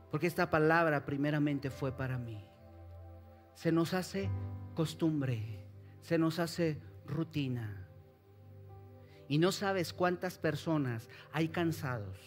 Porque 0.10 0.28
esta 0.28 0.50
palabra 0.50 1.04
primeramente 1.04 1.70
fue 1.70 1.92
para 1.92 2.18
mí. 2.18 2.42
Se 3.54 3.74
nos 3.74 3.94
hace 3.94 4.30
costumbre, 4.76 5.68
se 6.00 6.18
nos 6.18 6.40
hace 6.40 6.80
rutina. 7.06 7.86
Y 9.28 9.40
no 9.40 9.52
sabes 9.52 9.92
cuántas 9.92 10.38
personas 10.38 11.10
hay 11.34 11.50
cansados, 11.50 12.18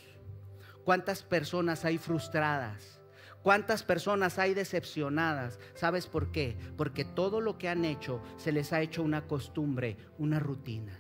cuántas 0.84 1.22
personas 1.22 1.86
hay 1.86 1.96
frustradas, 1.96 3.00
cuántas 3.42 3.82
personas 3.82 4.38
hay 4.38 4.52
decepcionadas. 4.52 5.58
¿Sabes 5.72 6.06
por 6.06 6.30
qué? 6.30 6.58
Porque 6.76 7.06
todo 7.06 7.40
lo 7.40 7.56
que 7.56 7.70
han 7.70 7.86
hecho 7.86 8.22
se 8.36 8.52
les 8.52 8.74
ha 8.74 8.82
hecho 8.82 9.02
una 9.02 9.26
costumbre, 9.26 9.96
una 10.18 10.38
rutina. 10.40 10.99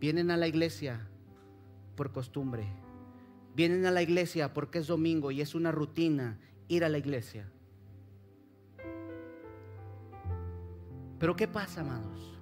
Vienen 0.00 0.30
a 0.30 0.36
la 0.36 0.46
iglesia 0.46 1.06
por 1.96 2.12
costumbre. 2.12 2.66
Vienen 3.54 3.86
a 3.86 3.90
la 3.90 4.02
iglesia 4.02 4.54
porque 4.54 4.78
es 4.78 4.86
domingo 4.86 5.30
y 5.30 5.40
es 5.40 5.54
una 5.54 5.72
rutina 5.72 6.38
ir 6.68 6.84
a 6.84 6.88
la 6.88 6.98
iglesia. 6.98 7.50
Pero 11.18 11.34
¿qué 11.34 11.48
pasa, 11.48 11.80
amados? 11.80 12.38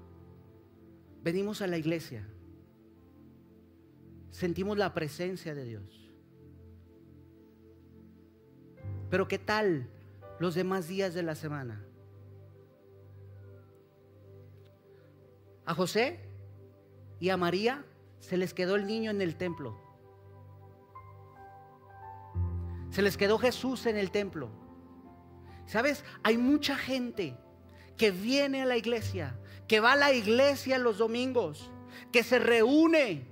Venimos 1.22 1.62
a 1.62 1.66
la 1.66 1.78
iglesia. 1.78 2.28
Sentimos 4.30 4.76
la 4.76 4.92
presencia 4.92 5.54
de 5.54 5.64
Dios. 5.64 6.10
Pero 9.08 9.26
¿qué 9.28 9.38
tal 9.38 9.88
los 10.38 10.54
demás 10.54 10.88
días 10.88 11.14
de 11.14 11.22
la 11.22 11.34
semana? 11.34 11.82
A 15.64 15.74
José 15.74 16.25
y 17.20 17.30
a 17.30 17.36
María 17.36 17.84
se 18.20 18.36
les 18.36 18.52
quedó 18.52 18.76
el 18.76 18.86
niño 18.86 19.10
en 19.10 19.22
el 19.22 19.36
templo. 19.36 19.78
Se 22.90 23.02
les 23.02 23.16
quedó 23.16 23.38
Jesús 23.38 23.86
en 23.86 23.96
el 23.96 24.10
templo. 24.10 24.48
¿Sabes? 25.66 26.04
Hay 26.22 26.38
mucha 26.38 26.76
gente 26.76 27.36
que 27.96 28.10
viene 28.10 28.62
a 28.62 28.66
la 28.66 28.76
iglesia, 28.76 29.38
que 29.68 29.80
va 29.80 29.92
a 29.92 29.96
la 29.96 30.12
iglesia 30.12 30.78
los 30.78 30.98
domingos, 30.98 31.70
que 32.12 32.22
se 32.22 32.38
reúne 32.38 33.26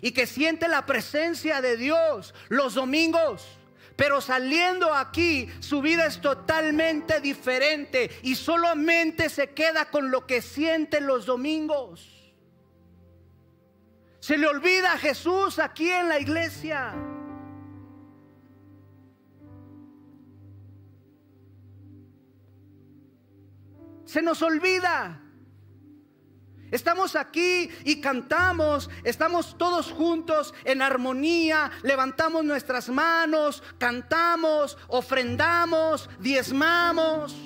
y 0.00 0.12
que 0.12 0.26
siente 0.26 0.68
la 0.68 0.84
presencia 0.84 1.60
de 1.60 1.76
Dios 1.76 2.34
los 2.48 2.74
domingos. 2.74 3.46
Pero 3.96 4.20
saliendo 4.20 4.92
aquí, 4.94 5.48
su 5.60 5.82
vida 5.82 6.06
es 6.06 6.20
totalmente 6.20 7.20
diferente 7.20 8.10
y 8.22 8.34
solamente 8.34 9.28
se 9.28 9.50
queda 9.50 9.90
con 9.90 10.10
lo 10.10 10.26
que 10.26 10.42
siente 10.42 11.00
los 11.00 11.26
domingos. 11.26 12.21
Se 14.22 14.38
le 14.38 14.46
olvida 14.46 14.92
a 14.92 14.98
Jesús 14.98 15.58
aquí 15.58 15.90
en 15.90 16.08
la 16.08 16.20
iglesia. 16.20 16.94
Se 24.04 24.22
nos 24.22 24.40
olvida. 24.42 25.20
Estamos 26.70 27.16
aquí 27.16 27.68
y 27.84 28.00
cantamos, 28.00 28.88
estamos 29.02 29.58
todos 29.58 29.90
juntos 29.90 30.54
en 30.62 30.82
armonía, 30.82 31.72
levantamos 31.82 32.44
nuestras 32.44 32.88
manos, 32.90 33.60
cantamos, 33.76 34.78
ofrendamos, 34.86 36.08
diezmamos. 36.20 37.36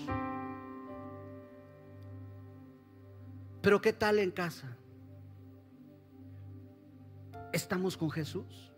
Pero 3.62 3.80
¿qué 3.80 3.94
tal 3.94 4.18
en 4.18 4.30
casa? 4.30 4.75
¿Estamos 7.52 7.96
con 7.96 8.10
Jesús? 8.10 8.72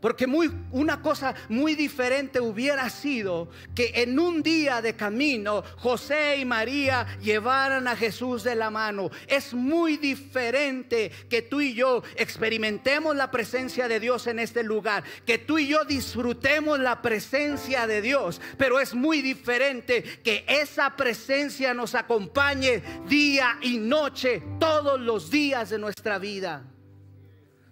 Porque 0.00 0.26
muy, 0.26 0.50
una 0.72 1.00
cosa 1.00 1.34
muy 1.48 1.74
diferente 1.74 2.40
hubiera 2.40 2.88
sido 2.90 3.48
que 3.74 3.92
en 3.96 4.18
un 4.18 4.42
día 4.42 4.82
de 4.82 4.94
camino 4.94 5.62
José 5.78 6.36
y 6.38 6.44
María 6.44 7.06
llevaran 7.20 7.88
a 7.88 7.96
Jesús 7.96 8.44
de 8.44 8.54
la 8.54 8.70
mano. 8.70 9.10
Es 9.26 9.54
muy 9.54 9.96
diferente 9.96 11.10
que 11.28 11.42
tú 11.42 11.60
y 11.60 11.74
yo 11.74 12.02
experimentemos 12.16 13.16
la 13.16 13.30
presencia 13.30 13.88
de 13.88 14.00
Dios 14.00 14.26
en 14.26 14.38
este 14.38 14.62
lugar, 14.62 15.04
que 15.24 15.38
tú 15.38 15.58
y 15.58 15.68
yo 15.68 15.84
disfrutemos 15.84 16.78
la 16.78 17.00
presencia 17.00 17.86
de 17.86 18.02
Dios. 18.02 18.40
Pero 18.58 18.80
es 18.80 18.94
muy 18.94 19.22
diferente 19.22 20.02
que 20.02 20.44
esa 20.46 20.94
presencia 20.96 21.74
nos 21.74 21.94
acompañe 21.94 22.82
día 23.08 23.58
y 23.62 23.78
noche, 23.78 24.42
todos 24.60 25.00
los 25.00 25.30
días 25.30 25.70
de 25.70 25.78
nuestra 25.78 26.18
vida. 26.18 26.75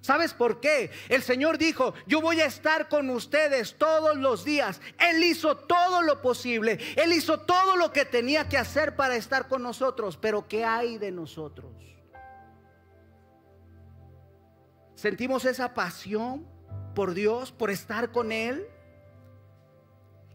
¿Sabes 0.05 0.35
por 0.35 0.61
qué? 0.61 0.91
El 1.09 1.23
Señor 1.23 1.57
dijo, 1.57 1.95
yo 2.07 2.21
voy 2.21 2.39
a 2.43 2.45
estar 2.45 2.91
con 2.91 3.09
ustedes 3.09 3.79
todos 3.79 4.19
los 4.19 4.45
días. 4.45 4.79
Él 4.99 5.25
hizo 5.25 5.57
todo 5.57 6.03
lo 6.03 6.21
posible. 6.21 6.79
Él 6.97 7.15
hizo 7.15 7.41
todo 7.41 7.75
lo 7.77 7.91
que 7.91 8.05
tenía 8.05 8.47
que 8.47 8.59
hacer 8.59 8.97
para 8.97 9.17
estar 9.17 9.49
con 9.49 9.63
nosotros. 9.63 10.19
Pero 10.19 10.47
¿qué 10.47 10.63
hay 10.63 10.99
de 10.99 11.11
nosotros? 11.11 11.73
¿Sentimos 14.95 15.47
esa 15.47 15.73
pasión 15.73 16.47
por 16.95 17.15
Dios, 17.15 17.51
por 17.51 17.71
estar 17.71 18.13
con 18.13 18.31
Él? 18.31 18.69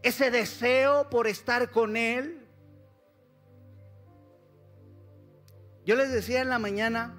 Ese 0.02 0.32
deseo 0.32 1.08
por 1.10 1.28
estar 1.28 1.70
con 1.70 1.96
Él. 1.96 2.44
Yo 5.86 5.94
les 5.94 6.10
decía 6.10 6.40
en 6.40 6.48
la 6.48 6.58
mañana 6.58 7.14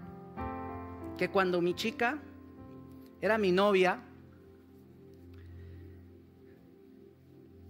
que 1.18 1.32
cuando 1.32 1.62
mi 1.62 1.74
chica 1.76 2.22
era 3.22 3.38
mi 3.38 3.52
novia. 3.52 4.00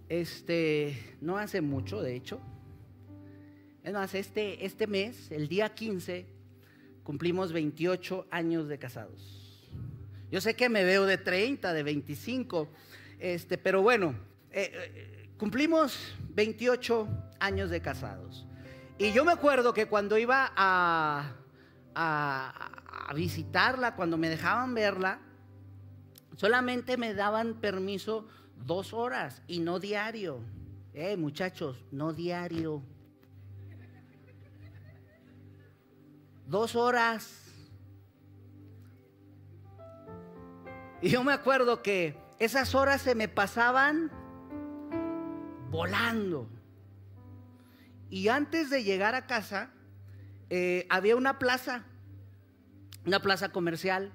Este, 0.08 1.16
no 1.20 1.36
hace 1.36 1.60
mucho, 1.60 2.02
de 2.02 2.16
hecho. 2.16 2.40
Es 3.84 3.92
más, 3.92 4.14
este, 4.14 4.64
este 4.64 4.86
mes, 4.86 5.30
el 5.30 5.48
día 5.48 5.74
15, 5.74 6.26
cumplimos 7.02 7.52
28 7.52 8.26
años 8.30 8.68
de 8.68 8.78
casados. 8.78 9.68
Yo 10.30 10.40
sé 10.40 10.54
que 10.54 10.68
me 10.68 10.84
veo 10.84 11.04
de 11.04 11.18
30, 11.18 11.72
de 11.74 11.82
25, 11.82 12.68
este, 13.18 13.58
pero 13.58 13.82
bueno, 13.82 14.14
eh, 14.50 14.70
eh, 14.72 15.30
cumplimos 15.36 16.14
28 16.30 17.08
años 17.40 17.68
de 17.70 17.82
casados. 17.82 18.46
Y 18.98 19.12
yo 19.12 19.24
me 19.24 19.32
acuerdo 19.32 19.74
que 19.74 19.86
cuando 19.86 20.16
iba 20.16 20.52
a, 20.56 21.34
a 21.94 23.12
visitarla, 23.14 23.96
cuando 23.96 24.16
me 24.16 24.28
dejaban 24.28 24.74
verla, 24.74 25.20
Solamente 26.36 26.96
me 26.96 27.14
daban 27.14 27.60
permiso 27.60 28.26
dos 28.56 28.92
horas 28.92 29.42
y 29.46 29.60
no 29.60 29.78
diario. 29.78 30.40
Eh, 30.94 31.16
muchachos, 31.16 31.84
no 31.90 32.12
diario. 32.12 32.82
Dos 36.46 36.76
horas. 36.76 37.38
Y 41.00 41.10
yo 41.10 41.24
me 41.24 41.32
acuerdo 41.32 41.82
que 41.82 42.16
esas 42.38 42.74
horas 42.74 43.02
se 43.02 43.14
me 43.14 43.28
pasaban 43.28 44.10
volando. 45.70 46.48
Y 48.10 48.28
antes 48.28 48.68
de 48.68 48.84
llegar 48.84 49.14
a 49.14 49.26
casa, 49.26 49.70
eh, 50.50 50.86
había 50.90 51.16
una 51.16 51.38
plaza, 51.38 51.84
una 53.06 53.20
plaza 53.20 53.50
comercial 53.50 54.12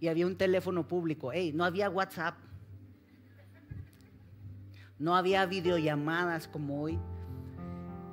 y 0.00 0.08
había 0.08 0.26
un 0.26 0.36
teléfono 0.36 0.88
público. 0.88 1.30
Hey, 1.32 1.52
no 1.54 1.64
había 1.64 1.90
WhatsApp. 1.90 2.34
No 4.98 5.14
había 5.14 5.46
videollamadas 5.46 6.48
como 6.48 6.82
hoy. 6.82 6.98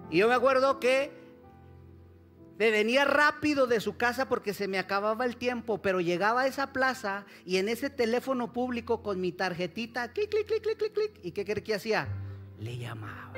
Y 0.10 0.18
yo 0.20 0.28
me 0.28 0.36
acuerdo 0.36 0.80
que 0.80 1.12
me 2.58 2.72
venía 2.72 3.06
rápido 3.06 3.68
de 3.68 3.80
su 3.80 3.98
casa 3.98 4.28
porque 4.28 4.54
se 4.54 4.68
me 4.68 4.80
acababa 4.80 5.26
el 5.26 5.38
tiempo, 5.38 5.82
pero 5.82 6.02
llegaba 6.02 6.42
a 6.42 6.48
esa 6.48 6.74
plaza 6.74 7.26
y 7.46 7.58
en 7.58 7.70
ese 7.70 7.90
teléfono 7.90 8.52
público 8.52 9.04
con 9.04 9.22
mi 9.22 9.32
tarjetita, 9.32 10.12
clic, 10.12 10.30
clic, 10.30 10.48
clic, 10.48 10.64
clic, 10.64 10.78
clic, 10.78 10.94
clic. 10.94 11.20
¿Y 11.24 11.32
qué 11.32 11.46
crees 11.46 11.64
que 11.64 11.76
hacía? 11.76 12.08
Le 12.60 12.78
llamaba. 12.78 13.34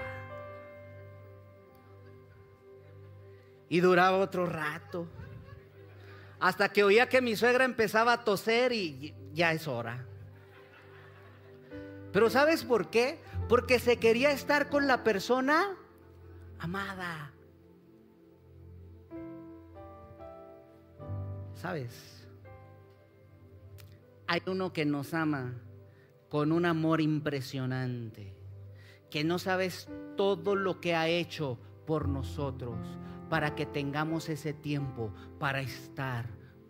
Y 3.67 3.81
duraba 3.81 4.17
otro 4.17 4.45
rato. 4.45 5.07
Hasta 6.39 6.69
que 6.69 6.83
oía 6.83 7.09
que 7.09 7.21
mi 7.21 7.35
suegra 7.35 7.65
empezaba 7.65 8.13
a 8.13 8.23
toser 8.23 8.71
y 8.71 9.13
ya 9.33 9.51
es 9.51 9.67
hora. 9.67 10.05
Pero 12.11 12.29
¿sabes 12.29 12.63
por 12.63 12.89
qué? 12.89 13.19
Porque 13.47 13.79
se 13.79 13.97
quería 13.97 14.31
estar 14.31 14.69
con 14.69 14.87
la 14.87 15.03
persona 15.03 15.75
amada. 16.59 17.31
¿Sabes? 21.55 22.27
Hay 24.27 24.41
uno 24.47 24.71
que 24.71 24.85
nos 24.85 25.13
ama 25.13 25.55
con 26.29 26.51
un 26.51 26.65
amor 26.65 27.01
impresionante, 27.01 28.33
que 29.09 29.23
no 29.23 29.39
sabes 29.39 29.89
todo 30.15 30.55
lo 30.55 30.79
que 30.79 30.95
ha 30.95 31.07
hecho 31.07 31.59
por 31.85 32.07
nosotros 32.07 32.77
para 33.29 33.55
que 33.55 33.65
tengamos 33.65 34.27
ese 34.29 34.53
tiempo 34.53 35.13
para 35.39 35.61
estar 35.61 36.25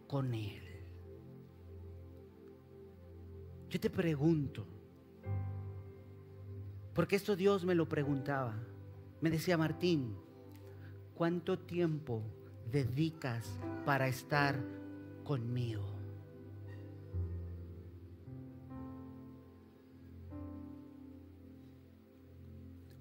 con 0.07 0.33
Él. 0.33 0.63
Yo 3.69 3.79
te 3.79 3.89
pregunto, 3.89 4.65
porque 6.93 7.15
esto 7.15 7.35
Dios 7.35 7.63
me 7.63 7.75
lo 7.75 7.87
preguntaba. 7.87 8.55
Me 9.21 9.29
decía 9.29 9.57
Martín, 9.57 10.15
¿cuánto 11.15 11.59
tiempo 11.59 12.23
dedicas 12.71 13.47
para 13.85 14.07
estar 14.07 14.59
conmigo? 15.23 15.85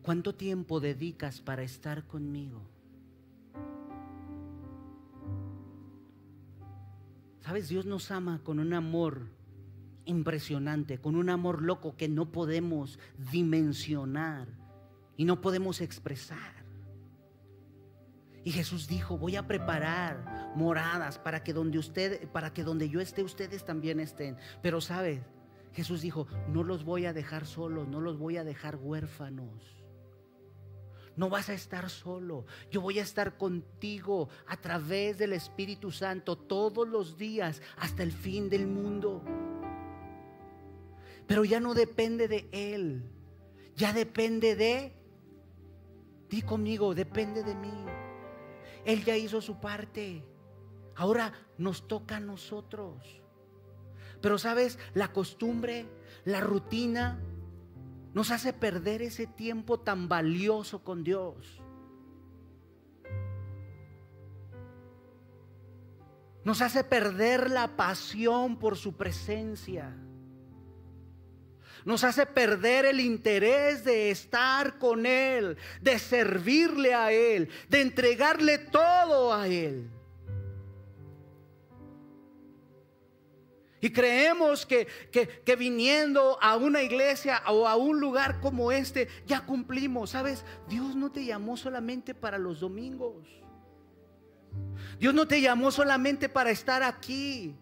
¿Cuánto 0.03 0.35
tiempo 0.35 0.81
dedicas 0.81 1.41
para 1.41 1.63
estar 1.63 2.07
conmigo? 2.07 2.78
Sabes, 7.49 7.71
Dios 7.71 7.87
nos 7.87 8.11
ama 8.11 8.43
con 8.45 8.59
un 8.59 8.75
amor 8.75 9.23
impresionante, 10.05 10.99
con 10.99 11.17
un 11.17 11.31
amor 11.31 11.63
loco 11.63 11.97
que 11.97 12.07
no 12.07 12.31
podemos 12.31 12.99
dimensionar 13.33 14.49
y 15.17 15.25
no 15.25 15.41
podemos 15.41 15.81
expresar. 15.81 16.53
Y 18.45 18.51
Jesús 18.51 18.87
dijo, 18.87 19.17
voy 19.17 19.37
a 19.37 19.47
preparar 19.47 20.53
moradas 20.57 21.19
para 21.19 21.43
que 21.43 21.55
donde 21.55 21.79
usted, 21.79 22.29
para 22.33 22.53
que 22.53 22.65
donde 22.65 22.91
yo 22.91 23.01
esté, 23.01 23.23
ustedes 23.23 23.65
también 23.65 23.99
estén. 23.99 24.37
Pero 24.61 24.83
sabes, 24.83 25.23
Jesús 25.73 26.03
dijo, 26.03 26.27
no 26.51 26.63
los 26.65 26.85
voy 26.85 27.07
a 27.07 27.15
dejar 27.15 27.47
solos, 27.47 27.89
no 27.89 28.03
los 28.03 28.19
voy 28.19 28.37
a 28.37 28.45
dejar 28.45 28.77
huérfanos. 28.77 29.78
No 31.19 31.29
vas 31.29 31.49
a 31.49 31.53
estar 31.53 31.91
solo. 31.91 32.47
Yo 32.71 32.81
voy 32.81 33.01
a 33.01 33.03
estar 33.03 33.37
contigo 33.37 34.29
a 34.47 34.57
través 34.57 35.19
del 35.19 35.33
Espíritu 35.33 35.91
Santo 35.91 36.39
todos 36.39 36.87
los 36.87 37.19
días 37.19 37.61
hasta 37.77 38.05
el 38.05 38.13
fin 38.13 38.49
del 38.49 38.69
mundo. 38.69 39.25
Pero 41.27 41.45
ya 41.45 41.59
no 41.59 41.75
depende 41.75 42.29
de 42.29 42.49
Él. 42.53 43.03
Ya 43.75 43.93
depende 43.93 44.55
de... 44.55 44.93
Di 46.29 46.43
conmigo, 46.43 46.95
depende 46.95 47.43
de 47.43 47.57
mí. 47.57 47.85
Él 48.85 49.05
ya 49.05 49.17
hizo 49.17 49.41
su 49.41 49.59
parte. 49.59 50.25
Ahora 50.95 51.33
nos 51.59 51.89
toca 51.89 52.19
a 52.19 52.21
nosotros. 52.21 53.21
Pero 54.21 54.39
sabes, 54.39 54.79
la 54.95 55.13
costumbre, 55.13 55.87
la 56.25 56.41
rutina, 56.41 57.19
nos 58.15 58.31
hace 58.31 58.53
perder 58.53 59.03
ese 59.03 59.27
tiempo 59.27 59.81
tan 59.81 60.09
valioso 60.09 60.83
con 60.83 61.05
Dios. 61.05 61.61
Nos 66.45 66.63
hace 66.63 66.83
perder 66.83 67.51
la 67.51 67.77
pasión 67.77 68.59
por 68.59 68.77
su 68.77 68.97
presencia. 68.97 69.95
Nos 71.85 72.05
hace 72.05 72.27
perder 72.27 72.87
el 72.87 73.01
interés 73.01 73.85
de 73.85 74.11
estar 74.11 74.79
con 74.79 75.07
Él, 75.07 75.57
de 75.81 75.99
servirle 75.99 76.95
a 76.95 77.13
Él, 77.13 77.51
de 77.69 77.83
entregarle 77.83 78.59
todo 78.59 79.35
a 79.35 79.47
Él. 79.49 79.91
Y 83.81 83.91
creemos 83.91 84.67
que, 84.67 84.87
que, 85.11 85.57
viniendo 85.57 86.39
a 86.43 86.57
una 86.57 86.83
iglesia 86.83 87.43
o 87.47 87.69
a 87.69 87.77
un 87.77 88.01
lugar 88.01 88.41
como 88.41 88.73
este 88.73 89.09
ya 89.27 89.45
cumplimos. 89.47 90.11
¿Sabes? 90.11 90.45
Dios 90.69 90.97
no 90.97 91.11
te 91.11 91.25
llamó 91.25 91.57
solamente 91.57 92.15
para 92.15 92.39
los 92.39 92.61
domingos. 92.61 93.27
Dios 94.99 95.15
no 95.15 95.29
te 95.29 95.41
llamó 95.41 95.71
solamente 95.71 96.29
para 96.29 96.51
estar 96.51 96.83
aquí. 96.83 97.55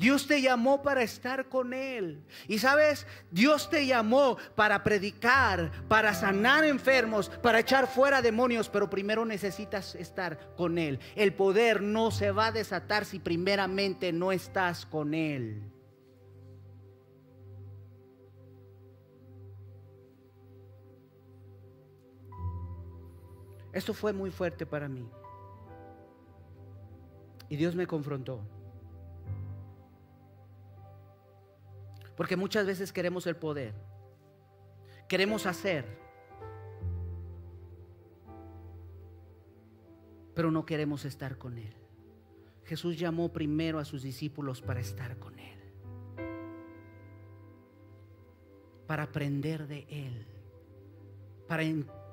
Dios 0.00 0.26
te 0.26 0.40
llamó 0.40 0.80
para 0.80 1.02
estar 1.02 1.50
con 1.50 1.74
Él. 1.74 2.24
Y 2.48 2.58
sabes, 2.58 3.06
Dios 3.30 3.68
te 3.68 3.84
llamó 3.84 4.38
para 4.54 4.82
predicar, 4.82 5.70
para 5.88 6.14
sanar 6.14 6.64
enfermos, 6.64 7.28
para 7.28 7.58
echar 7.58 7.86
fuera 7.86 8.22
demonios, 8.22 8.70
pero 8.70 8.88
primero 8.88 9.26
necesitas 9.26 9.94
estar 9.94 10.54
con 10.56 10.78
Él. 10.78 11.00
El 11.16 11.34
poder 11.34 11.82
no 11.82 12.10
se 12.10 12.30
va 12.30 12.46
a 12.46 12.52
desatar 12.52 13.04
si 13.04 13.18
primeramente 13.18 14.10
no 14.10 14.32
estás 14.32 14.86
con 14.86 15.12
Él. 15.12 15.70
Esto 23.74 23.92
fue 23.92 24.14
muy 24.14 24.30
fuerte 24.30 24.64
para 24.64 24.88
mí. 24.88 25.06
Y 27.50 27.56
Dios 27.56 27.74
me 27.74 27.86
confrontó. 27.86 28.59
Porque 32.20 32.36
muchas 32.36 32.66
veces 32.66 32.92
queremos 32.92 33.26
el 33.26 33.34
poder. 33.34 33.72
Queremos 35.08 35.46
hacer. 35.46 35.86
Pero 40.34 40.50
no 40.50 40.66
queremos 40.66 41.06
estar 41.06 41.38
con 41.38 41.56
Él. 41.56 41.72
Jesús 42.64 42.98
llamó 42.98 43.32
primero 43.32 43.78
a 43.78 43.86
sus 43.86 44.02
discípulos 44.02 44.60
para 44.60 44.80
estar 44.80 45.16
con 45.18 45.38
Él. 45.38 45.58
Para 48.86 49.04
aprender 49.04 49.66
de 49.66 49.86
Él. 49.88 50.26
Para 51.48 51.64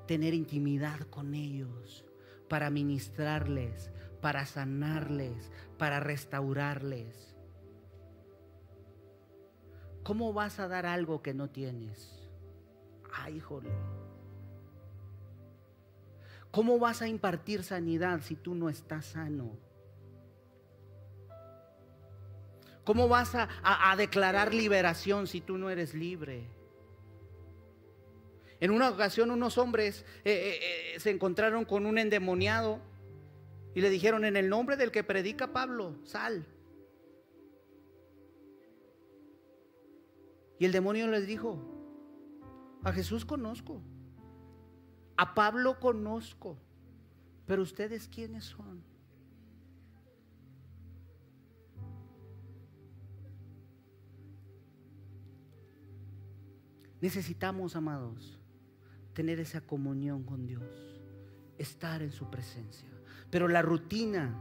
tener 0.06 0.32
intimidad 0.32 1.00
con 1.10 1.34
ellos. 1.34 2.06
Para 2.48 2.70
ministrarles. 2.70 3.90
Para 4.22 4.46
sanarles. 4.46 5.52
Para 5.76 6.00
restaurarles. 6.00 7.37
¿Cómo 10.08 10.32
vas 10.32 10.58
a 10.58 10.68
dar 10.68 10.86
algo 10.86 11.20
que 11.20 11.34
no 11.34 11.50
tienes? 11.50 12.18
Ay, 13.12 13.40
jole. 13.40 13.68
¿Cómo 16.50 16.78
vas 16.78 17.02
a 17.02 17.08
impartir 17.08 17.62
sanidad 17.62 18.22
si 18.22 18.34
tú 18.34 18.54
no 18.54 18.70
estás 18.70 19.04
sano? 19.04 19.58
¿Cómo 22.84 23.06
vas 23.06 23.34
a, 23.34 23.50
a, 23.62 23.94
declarar 23.96 24.54
liberación 24.54 25.26
si 25.26 25.42
tú 25.42 25.58
no 25.58 25.68
eres 25.68 25.92
libre? 25.92 26.48
En 28.60 28.70
una 28.70 28.88
ocasión 28.88 29.30
unos 29.30 29.58
hombres 29.58 30.06
eh, 30.24 30.32
eh, 30.32 30.94
eh, 30.94 31.00
se 31.00 31.10
encontraron 31.10 31.66
con 31.66 31.84
un 31.84 31.98
endemoniado 31.98 32.80
y 33.74 33.82
le 33.82 33.90
dijeron, 33.90 34.24
en 34.24 34.38
el 34.38 34.48
nombre 34.48 34.78
del 34.78 34.90
que 34.90 35.04
predica 35.04 35.52
Pablo, 35.52 35.98
sal. 36.04 36.46
Y 40.58 40.64
el 40.64 40.72
demonio 40.72 41.06
les 41.08 41.26
dijo, 41.26 41.58
a 42.82 42.92
Jesús 42.92 43.24
conozco, 43.24 43.80
a 45.16 45.34
Pablo 45.34 45.78
conozco, 45.80 46.56
pero 47.46 47.62
ustedes 47.62 48.08
quiénes 48.08 48.44
son. 48.44 48.82
Necesitamos, 57.00 57.76
amados, 57.76 58.38
tener 59.12 59.38
esa 59.38 59.60
comunión 59.60 60.24
con 60.24 60.46
Dios, 60.46 61.00
estar 61.56 62.02
en 62.02 62.10
su 62.10 62.28
presencia. 62.28 62.88
Pero 63.30 63.46
la 63.46 63.62
rutina, 63.62 64.34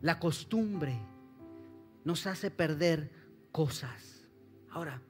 la 0.00 0.18
costumbre, 0.18 0.98
nos 2.04 2.26
hace 2.26 2.50
perder 2.50 3.10
cosas. 3.50 4.21
Ahora, 4.72 5.02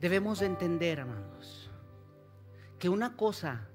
debemos 0.00 0.42
entender, 0.42 0.98
amados, 0.98 1.70
que 2.78 2.88
una 2.88 3.16
cosa, 3.16 3.68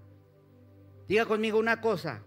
diga 1.08 1.26
conmigo 1.26 1.58
una 1.58 1.80
cosa, 1.80 2.22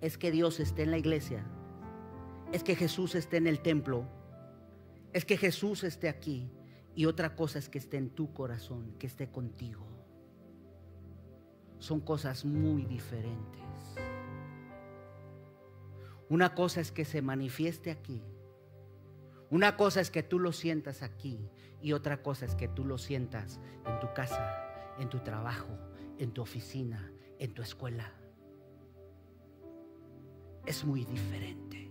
es 0.00 0.16
que 0.16 0.30
Dios 0.30 0.58
esté 0.58 0.84
en 0.84 0.90
la 0.90 0.98
iglesia, 0.98 1.44
es 2.52 2.62
que 2.62 2.76
Jesús 2.76 3.14
esté 3.14 3.36
en 3.36 3.46
el 3.46 3.60
templo, 3.60 4.06
es 5.12 5.26
que 5.26 5.36
Jesús 5.36 5.84
esté 5.84 6.08
aquí, 6.08 6.50
y 6.94 7.06
otra 7.06 7.36
cosa 7.36 7.58
es 7.58 7.68
que 7.68 7.78
esté 7.78 7.98
en 7.98 8.10
tu 8.10 8.32
corazón, 8.32 8.94
que 8.98 9.06
esté 9.06 9.30
contigo. 9.30 9.84
Son 11.78 12.00
cosas 12.00 12.44
muy 12.44 12.84
diferentes. 12.86 13.63
Una 16.28 16.54
cosa 16.54 16.80
es 16.80 16.90
que 16.90 17.04
se 17.04 17.22
manifieste 17.22 17.90
aquí. 17.90 18.22
Una 19.50 19.76
cosa 19.76 20.00
es 20.00 20.10
que 20.10 20.22
tú 20.22 20.38
lo 20.38 20.52
sientas 20.52 21.02
aquí 21.02 21.50
y 21.80 21.92
otra 21.92 22.22
cosa 22.22 22.46
es 22.46 22.54
que 22.54 22.68
tú 22.68 22.84
lo 22.84 22.98
sientas 22.98 23.60
en 23.86 24.00
tu 24.00 24.12
casa, 24.14 24.94
en 24.98 25.08
tu 25.08 25.20
trabajo, 25.20 25.78
en 26.18 26.32
tu 26.32 26.42
oficina, 26.42 27.12
en 27.38 27.52
tu 27.52 27.62
escuela. 27.62 28.10
Es 30.66 30.84
muy 30.84 31.04
diferente. 31.04 31.90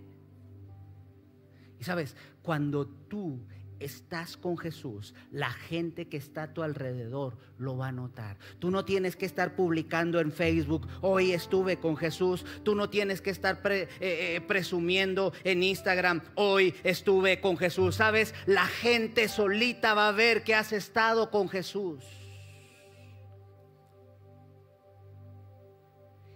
Y 1.78 1.84
sabes, 1.84 2.16
cuando 2.42 2.86
tú 2.86 3.46
estás 3.80 4.36
con 4.36 4.56
Jesús, 4.56 5.14
la 5.30 5.50
gente 5.50 6.08
que 6.08 6.16
está 6.16 6.44
a 6.44 6.54
tu 6.54 6.62
alrededor 6.62 7.36
lo 7.58 7.76
va 7.76 7.88
a 7.88 7.92
notar. 7.92 8.36
Tú 8.58 8.70
no 8.70 8.84
tienes 8.84 9.16
que 9.16 9.26
estar 9.26 9.56
publicando 9.56 10.20
en 10.20 10.32
Facebook, 10.32 10.86
hoy 11.00 11.32
estuve 11.32 11.78
con 11.78 11.96
Jesús. 11.96 12.44
Tú 12.62 12.74
no 12.74 12.90
tienes 12.90 13.20
que 13.20 13.30
estar 13.30 13.60
eh, 13.64 13.88
eh, 14.00 14.40
presumiendo 14.46 15.32
en 15.44 15.62
Instagram, 15.62 16.22
hoy 16.34 16.74
estuve 16.84 17.40
con 17.40 17.56
Jesús. 17.56 17.96
Sabes, 17.96 18.34
la 18.46 18.66
gente 18.66 19.28
solita 19.28 19.94
va 19.94 20.08
a 20.08 20.12
ver 20.12 20.44
que 20.44 20.54
has 20.54 20.72
estado 20.72 21.30
con 21.30 21.48
Jesús. 21.48 22.04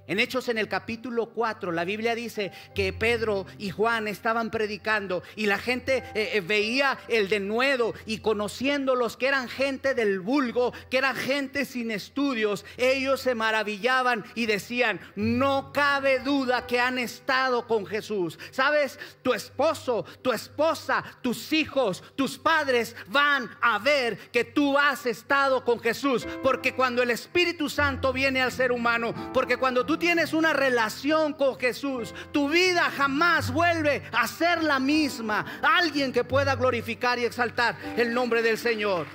En 0.08 0.18
Hechos 0.18 0.48
en 0.48 0.56
el 0.56 0.68
capítulo 0.68 1.26
4, 1.26 1.70
la 1.70 1.84
Biblia 1.84 2.14
dice 2.14 2.50
que 2.74 2.94
Pedro 2.94 3.44
y 3.58 3.68
Juan 3.68 4.08
estaban 4.08 4.50
predicando 4.50 5.22
y 5.36 5.44
la 5.44 5.58
gente 5.58 5.98
eh, 6.14 6.30
eh, 6.32 6.40
veía 6.40 6.98
el 7.08 7.28
denuedo 7.28 7.92
y 8.06 8.18
conociéndolos 8.18 9.18
que 9.18 9.26
eran 9.26 9.50
gente 9.50 9.92
del 9.92 10.20
vulgo, 10.20 10.72
que 10.90 10.96
eran 10.96 11.14
gente 11.14 11.66
sin 11.66 11.90
estudios, 11.90 12.64
ellos 12.78 13.20
se 13.20 13.34
maravillaban 13.34 14.24
y 14.34 14.46
decían, 14.46 14.98
no 15.14 15.74
cabe 15.74 16.20
duda 16.20 16.66
que 16.66 16.80
han 16.80 16.98
estado 16.98 17.66
con 17.66 17.84
Jesús. 17.84 18.38
Sabes, 18.50 18.98
tu 19.22 19.34
esposo, 19.34 20.06
tu 20.22 20.32
esposa, 20.32 21.04
tus 21.20 21.52
hijos, 21.52 22.02
tus 22.16 22.38
padres 22.38 22.96
van 23.08 23.50
a 23.60 23.78
ver 23.78 24.16
que 24.30 24.44
tú 24.44 24.78
has 24.78 25.04
estado 25.04 25.66
con 25.66 25.80
Jesús, 25.80 26.26
porque 26.42 26.74
cuando 26.74 27.02
el 27.02 27.10
Espíritu 27.10 27.68
Santo 27.68 28.10
viene 28.10 28.40
al 28.40 28.52
ser 28.52 28.72
humano, 28.72 29.12
porque 29.34 29.58
cuando 29.58 29.84
tú 29.84 29.97
tienes 29.98 30.32
una 30.32 30.52
relación 30.52 31.32
con 31.32 31.58
Jesús, 31.58 32.14
tu 32.32 32.48
vida 32.48 32.90
jamás 32.96 33.52
vuelve 33.52 34.02
a 34.12 34.26
ser 34.26 34.62
la 34.62 34.78
misma. 34.78 35.60
Alguien 35.62 36.12
que 36.12 36.24
pueda 36.24 36.54
glorificar 36.54 37.18
y 37.18 37.24
exaltar 37.24 37.76
el 37.96 38.14
nombre 38.14 38.42
del 38.42 38.58
Señor. 38.58 39.06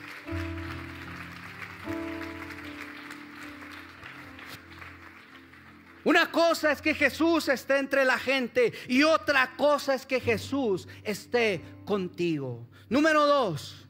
Una 6.06 6.30
cosa 6.30 6.72
es 6.72 6.82
que 6.82 6.94
Jesús 6.94 7.48
esté 7.48 7.78
entre 7.78 8.04
la 8.04 8.18
gente 8.18 8.74
y 8.90 9.04
otra 9.04 9.54
cosa 9.56 9.94
es 9.94 10.06
que 10.06 10.20
Jesús 10.20 10.88
esté 11.04 11.62
contigo. 11.86 12.68
Número 12.90 13.26
dos, 13.26 13.83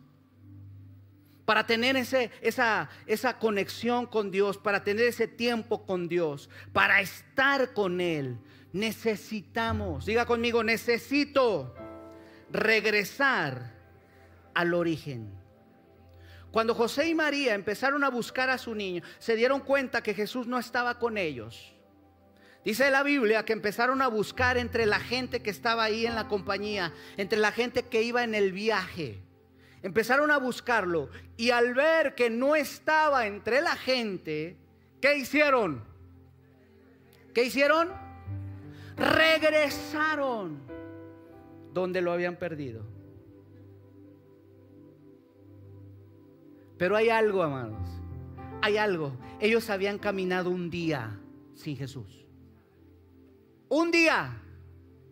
para 1.46 1.66
tener 1.66 1.96
ese, 1.98 2.32
esa, 2.42 2.90
esa 3.06 3.38
conexión 3.38 4.06
con 4.06 4.32
Dios, 4.32 4.58
para 4.58 4.84
tener 4.84 5.06
ese 5.06 5.28
tiempo 5.28 5.86
con 5.86 6.08
Dios, 6.08 6.50
para 6.72 7.02
estar 7.02 7.74
con 7.74 8.02
Él, 8.02 8.38
necesitamos, 8.72 10.06
diga 10.06 10.26
conmigo, 10.26 10.64
necesito 10.64 11.76
regresar 12.52 13.74
al 14.54 14.74
origen. 14.74 15.32
Cuando 16.52 16.76
José 16.76 17.08
y 17.08 17.16
María 17.16 17.56
empezaron 17.56 18.04
a 18.04 18.10
buscar 18.10 18.50
a 18.50 18.60
su 18.60 18.76
niño, 18.76 19.02
se 19.18 19.36
dieron 19.36 19.62
cuenta 19.62 20.04
que 20.04 20.14
Jesús 20.14 20.46
no 20.46 20.60
estaba 20.60 21.00
con 21.00 21.18
ellos. 21.18 21.74
Dice 22.64 22.92
la 22.92 23.04
Biblia 23.04 23.44
que 23.44 23.54
empezaron 23.54 24.02
a 24.02 24.08
buscar 24.08 24.58
entre 24.58 24.86
la 24.86 25.00
gente 25.00 25.42
que 25.42 25.50
estaba 25.50 25.84
ahí 25.84 26.06
en 26.06 26.16
la 26.16 26.28
compañía, 26.28 26.94
entre 27.18 27.40
la 27.40 27.52
gente 27.52 27.84
que 27.84 28.04
iba 28.04 28.24
en 28.24 28.36
el 28.36 28.54
viaje. 28.54 29.22
Empezaron 29.84 30.32
a 30.32 30.38
buscarlo 30.38 31.10
y 31.36 31.50
al 31.50 31.74
ver 31.74 32.16
que 32.16 32.30
no 32.30 32.56
estaba 32.56 33.28
entre 33.28 33.62
la 33.62 33.76
gente, 33.76 34.56
¿qué 35.02 35.18
hicieron? 35.18 35.84
¿Qué 37.34 37.44
hicieron? 37.44 37.90
Regresaron 38.96 40.62
donde 41.74 42.02
lo 42.02 42.14
habían 42.14 42.38
perdido. 42.38 42.86
Pero 46.78 46.96
hay 46.96 47.10
algo, 47.10 47.44
amados. 47.44 47.90
Hay 48.62 48.78
algo. 48.78 49.18
Ellos 49.42 49.70
habían 49.70 50.00
caminado 50.00 50.50
un 50.50 50.70
día 50.70 51.20
sin 51.56 51.76
Jesús. 51.76 52.26
Un 53.68 53.92
día, 53.92 54.42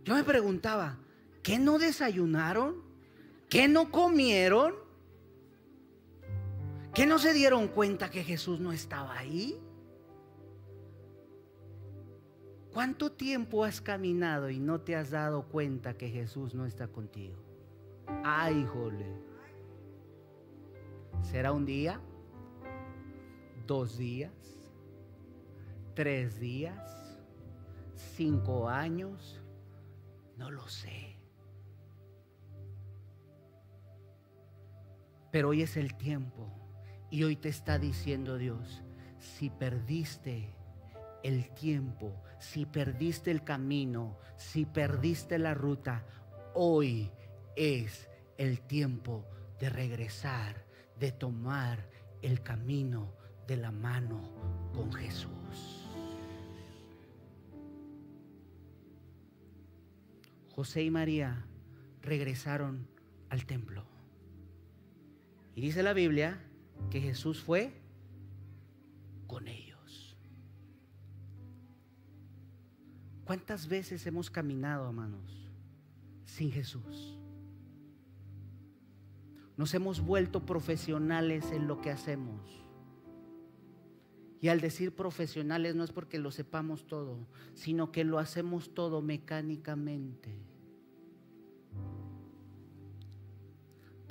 yo 0.05 0.15
me 0.15 0.23
preguntaba, 0.23 0.97
¿qué 1.43 1.59
no 1.59 1.77
desayunaron? 1.77 2.90
¿Qué 3.51 3.67
no 3.67 3.91
comieron? 3.91 4.75
¿Qué 6.93 7.05
no 7.05 7.19
se 7.19 7.33
dieron 7.33 7.67
cuenta 7.67 8.09
que 8.09 8.23
Jesús 8.23 8.61
no 8.61 8.71
estaba 8.71 9.17
ahí? 9.17 9.61
¿Cuánto 12.71 13.11
tiempo 13.11 13.65
has 13.65 13.81
caminado 13.81 14.49
y 14.49 14.57
no 14.57 14.79
te 14.79 14.95
has 14.95 15.11
dado 15.11 15.49
cuenta 15.49 15.97
que 15.97 16.07
Jesús 16.07 16.55
no 16.55 16.65
está 16.65 16.87
contigo? 16.87 17.43
Ay, 18.23 18.65
jole. 18.71 19.21
¿Será 21.21 21.51
un 21.51 21.65
día? 21.65 21.99
¿Dos 23.67 23.97
días? 23.97 24.31
¿Tres 25.93 26.39
días? 26.39 27.19
¿Cinco 28.15 28.69
años? 28.69 29.41
No 30.37 30.49
lo 30.49 30.65
sé. 30.69 31.10
Pero 35.31 35.49
hoy 35.49 35.61
es 35.61 35.77
el 35.77 35.95
tiempo 35.95 36.47
y 37.09 37.23
hoy 37.23 37.35
te 37.35 37.49
está 37.49 37.79
diciendo 37.79 38.37
Dios, 38.37 38.83
si 39.17 39.49
perdiste 39.49 40.49
el 41.23 41.53
tiempo, 41.53 42.21
si 42.39 42.65
perdiste 42.65 43.31
el 43.31 43.43
camino, 43.43 44.17
si 44.37 44.65
perdiste 44.65 45.37
la 45.39 45.53
ruta, 45.53 46.05
hoy 46.53 47.11
es 47.55 48.09
el 48.37 48.61
tiempo 48.61 49.25
de 49.59 49.69
regresar, 49.69 50.65
de 50.99 51.11
tomar 51.11 51.89
el 52.21 52.41
camino 52.41 53.13
de 53.47 53.57
la 53.57 53.71
mano 53.71 54.21
con 54.73 54.91
Jesús. 54.93 55.87
José 60.55 60.83
y 60.83 60.91
María 60.91 61.45
regresaron 62.01 62.87
al 63.29 63.45
templo. 63.45 63.85
Y 65.55 65.61
dice 65.61 65.83
la 65.83 65.93
Biblia 65.93 66.39
que 66.89 67.01
Jesús 67.01 67.41
fue 67.41 67.73
con 69.27 69.47
ellos. 69.47 70.15
¿Cuántas 73.25 73.67
veces 73.67 74.05
hemos 74.07 74.29
caminado, 74.29 74.87
hermanos, 74.87 75.49
sin 76.25 76.51
Jesús? 76.51 77.17
Nos 79.57 79.73
hemos 79.73 80.01
vuelto 80.01 80.45
profesionales 80.45 81.51
en 81.51 81.67
lo 81.67 81.81
que 81.81 81.91
hacemos. 81.91 82.61
Y 84.41 84.47
al 84.47 84.59
decir 84.59 84.95
profesionales 84.95 85.75
no 85.75 85.83
es 85.83 85.91
porque 85.91 86.17
lo 86.17 86.31
sepamos 86.31 86.87
todo, 86.87 87.27
sino 87.53 87.91
que 87.91 88.03
lo 88.03 88.17
hacemos 88.17 88.73
todo 88.73 89.01
mecánicamente. 89.01 90.35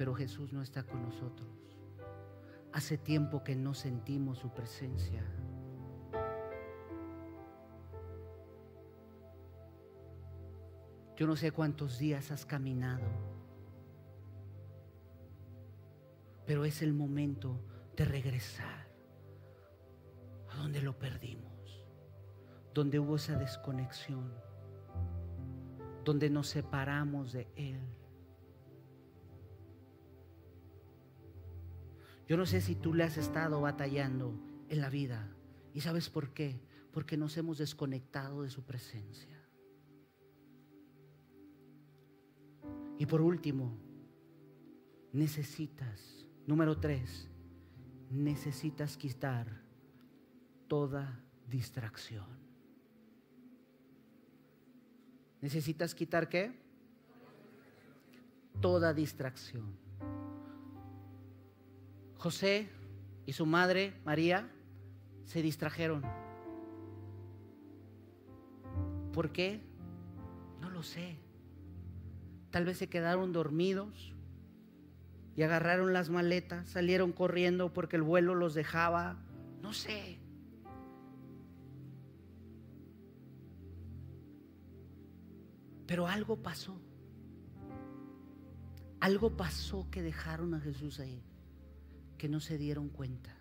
Pero 0.00 0.14
Jesús 0.14 0.50
no 0.54 0.62
está 0.62 0.82
con 0.82 1.02
nosotros. 1.02 1.50
Hace 2.72 2.96
tiempo 2.96 3.44
que 3.44 3.54
no 3.54 3.74
sentimos 3.74 4.38
su 4.38 4.48
presencia. 4.48 5.22
Yo 11.18 11.26
no 11.26 11.36
sé 11.36 11.52
cuántos 11.52 11.98
días 11.98 12.30
has 12.30 12.46
caminado, 12.46 13.04
pero 16.46 16.64
es 16.64 16.80
el 16.80 16.94
momento 16.94 17.60
de 17.94 18.06
regresar 18.06 18.88
a 20.50 20.56
donde 20.56 20.80
lo 20.80 20.98
perdimos, 20.98 21.84
donde 22.72 22.98
hubo 22.98 23.16
esa 23.16 23.36
desconexión, 23.36 24.32
donde 26.06 26.30
nos 26.30 26.48
separamos 26.48 27.32
de 27.32 27.48
Él. 27.54 27.99
Yo 32.30 32.36
no 32.36 32.46
sé 32.46 32.60
si 32.60 32.76
tú 32.76 32.94
le 32.94 33.02
has 33.02 33.16
estado 33.16 33.60
batallando 33.60 34.40
en 34.68 34.80
la 34.80 34.88
vida. 34.88 35.28
¿Y 35.74 35.80
sabes 35.80 36.08
por 36.08 36.32
qué? 36.32 36.60
Porque 36.92 37.16
nos 37.16 37.36
hemos 37.36 37.58
desconectado 37.58 38.44
de 38.44 38.50
su 38.50 38.62
presencia. 38.62 39.36
Y 42.98 43.06
por 43.06 43.20
último, 43.20 43.76
necesitas, 45.12 46.24
número 46.46 46.78
tres, 46.78 47.28
necesitas 48.10 48.96
quitar 48.96 49.64
toda 50.68 51.24
distracción. 51.48 52.28
¿Necesitas 55.40 55.96
quitar 55.96 56.28
qué? 56.28 56.52
Toda 58.60 58.94
distracción. 58.94 59.89
José 62.20 62.68
y 63.24 63.32
su 63.32 63.46
madre, 63.46 63.94
María, 64.04 64.46
se 65.24 65.40
distrajeron. 65.40 66.02
¿Por 69.14 69.32
qué? 69.32 69.62
No 70.60 70.68
lo 70.68 70.82
sé. 70.82 71.16
Tal 72.50 72.66
vez 72.66 72.76
se 72.76 72.90
quedaron 72.90 73.32
dormidos 73.32 74.14
y 75.34 75.40
agarraron 75.44 75.94
las 75.94 76.10
maletas, 76.10 76.68
salieron 76.68 77.12
corriendo 77.12 77.72
porque 77.72 77.96
el 77.96 78.02
vuelo 78.02 78.34
los 78.34 78.52
dejaba. 78.52 79.16
No 79.62 79.72
sé. 79.72 80.18
Pero 85.86 86.06
algo 86.06 86.36
pasó. 86.36 86.78
Algo 89.00 89.38
pasó 89.38 89.88
que 89.90 90.02
dejaron 90.02 90.52
a 90.52 90.60
Jesús 90.60 91.00
ahí 91.00 91.24
que 92.20 92.28
no 92.28 92.38
se 92.38 92.58
dieron 92.58 92.90
cuenta. 92.90 93.34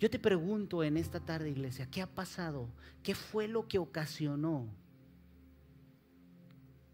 Yo 0.00 0.08
te 0.08 0.18
pregunto 0.18 0.82
en 0.82 0.96
esta 0.96 1.20
tarde, 1.20 1.50
iglesia, 1.50 1.86
¿qué 1.90 2.00
ha 2.00 2.06
pasado? 2.06 2.70
¿Qué 3.02 3.14
fue 3.14 3.46
lo 3.46 3.68
que 3.68 3.78
ocasionó 3.78 4.68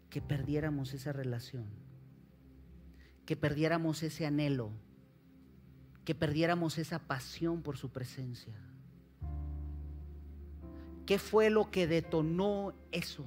que 0.09 0.21
perdiéramos 0.21 0.93
esa 0.93 1.13
relación? 1.13 1.63
Que 3.25 3.37
perdiéramos 3.37 4.03
ese 4.03 4.25
anhelo, 4.25 4.69
que 6.03 6.13
perdiéramos 6.13 6.77
esa 6.77 6.99
pasión 6.99 7.61
por 7.61 7.77
su 7.77 7.89
presencia. 7.89 8.53
¿Qué 11.05 11.17
fue 11.19 11.49
lo 11.49 11.71
que 11.71 11.87
detonó 11.87 12.73
eso? 12.91 13.23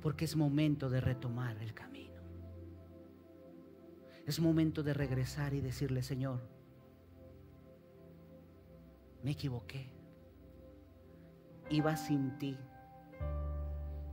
Porque 0.00 0.24
es 0.24 0.36
momento 0.36 0.88
de 0.88 1.02
retomar 1.02 1.58
el 1.58 1.74
camino. 1.74 1.95
Es 4.26 4.40
momento 4.40 4.82
de 4.82 4.92
regresar 4.92 5.54
y 5.54 5.60
decirle, 5.60 6.02
Señor, 6.02 6.40
me 9.22 9.30
equivoqué. 9.30 9.88
Iba 11.70 11.96
sin 11.96 12.36
ti, 12.38 12.58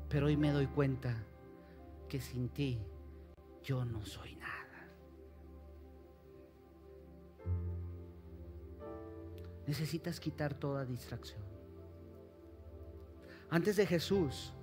pero 0.10 0.28
hoy 0.28 0.38
me 0.38 0.52
doy 0.52 0.68
cuenta 0.68 1.16
que 2.08 2.22
sin 2.22 2.50
ti 2.50 2.80
yo 3.64 3.86
no 3.86 4.06
soy 4.06 4.36
nada. 4.36 4.54
Necesitas 9.66 10.20
quitar 10.20 10.54
toda 10.54 10.86
distracción. 10.86 11.42
Antes 13.50 13.76
de 13.78 13.88
Jesús 13.88 14.54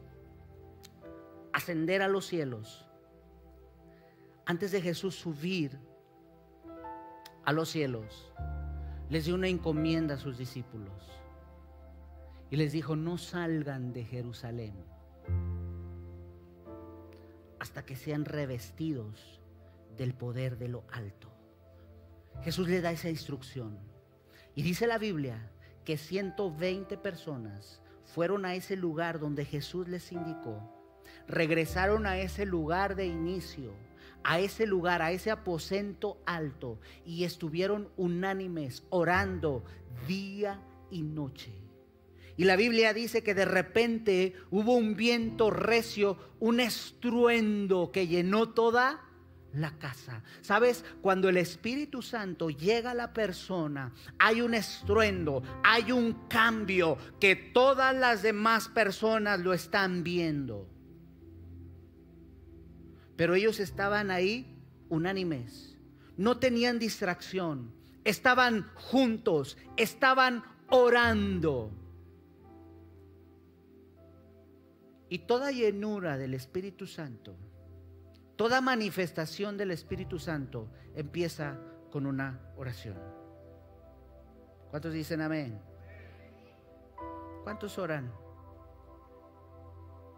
ascender 1.52 2.02
a 2.02 2.08
los 2.08 2.26
cielos, 2.26 2.89
antes 4.50 4.72
de 4.72 4.82
Jesús 4.82 5.14
subir 5.14 5.78
a 7.44 7.52
los 7.52 7.68
cielos, 7.68 8.32
les 9.08 9.26
dio 9.26 9.36
una 9.36 9.46
encomienda 9.46 10.16
a 10.16 10.18
sus 10.18 10.38
discípulos. 10.38 11.08
Y 12.50 12.56
les 12.56 12.72
dijo, 12.72 12.96
no 12.96 13.16
salgan 13.16 13.92
de 13.92 14.04
Jerusalén 14.04 14.74
hasta 17.60 17.84
que 17.84 17.94
sean 17.94 18.24
revestidos 18.24 19.40
del 19.96 20.14
poder 20.14 20.58
de 20.58 20.66
lo 20.66 20.82
alto. 20.90 21.30
Jesús 22.42 22.66
le 22.66 22.80
da 22.80 22.90
esa 22.90 23.08
instrucción. 23.08 23.78
Y 24.56 24.62
dice 24.62 24.88
la 24.88 24.98
Biblia 24.98 25.48
que 25.84 25.96
120 25.96 26.98
personas 26.98 27.80
fueron 28.04 28.44
a 28.44 28.56
ese 28.56 28.74
lugar 28.74 29.20
donde 29.20 29.44
Jesús 29.44 29.86
les 29.86 30.10
indicó. 30.10 30.60
Regresaron 31.28 32.04
a 32.04 32.18
ese 32.18 32.46
lugar 32.46 32.96
de 32.96 33.06
inicio 33.06 33.89
a 34.24 34.40
ese 34.40 34.66
lugar, 34.66 35.02
a 35.02 35.12
ese 35.12 35.30
aposento 35.30 36.20
alto, 36.26 36.78
y 37.04 37.24
estuvieron 37.24 37.88
unánimes 37.96 38.84
orando 38.90 39.64
día 40.06 40.60
y 40.90 41.02
noche. 41.02 41.52
Y 42.36 42.44
la 42.44 42.56
Biblia 42.56 42.94
dice 42.94 43.22
que 43.22 43.34
de 43.34 43.44
repente 43.44 44.34
hubo 44.50 44.74
un 44.74 44.96
viento 44.96 45.50
recio, 45.50 46.16
un 46.38 46.60
estruendo 46.60 47.90
que 47.92 48.06
llenó 48.06 48.48
toda 48.48 49.02
la 49.52 49.72
casa. 49.78 50.22
¿Sabes? 50.40 50.84
Cuando 51.02 51.28
el 51.28 51.36
Espíritu 51.36 52.00
Santo 52.00 52.48
llega 52.48 52.92
a 52.92 52.94
la 52.94 53.12
persona, 53.12 53.92
hay 54.18 54.40
un 54.40 54.54
estruendo, 54.54 55.42
hay 55.62 55.92
un 55.92 56.28
cambio 56.28 56.96
que 57.20 57.36
todas 57.36 57.94
las 57.94 58.22
demás 58.22 58.68
personas 58.68 59.40
lo 59.40 59.52
están 59.52 60.02
viendo. 60.02 60.66
Pero 63.20 63.34
ellos 63.34 63.60
estaban 63.60 64.10
ahí 64.10 64.56
unánimes, 64.88 65.76
no 66.16 66.38
tenían 66.38 66.78
distracción, 66.78 67.70
estaban 68.02 68.70
juntos, 68.72 69.58
estaban 69.76 70.42
orando. 70.70 71.70
Y 75.10 75.18
toda 75.18 75.50
llenura 75.50 76.16
del 76.16 76.32
Espíritu 76.32 76.86
Santo 76.86 77.36
Toda 78.40 78.62
manifestación 78.62 79.58
del 79.58 79.70
Espíritu 79.70 80.18
Santo 80.18 80.70
empieza 80.94 81.58
con 81.90 82.06
una 82.06 82.40
oración. 82.56 82.96
¿Cuántos 84.70 84.94
dicen 84.94 85.20
amén? 85.20 85.60
¿Cuántos 87.44 87.76
oran? 87.76 88.10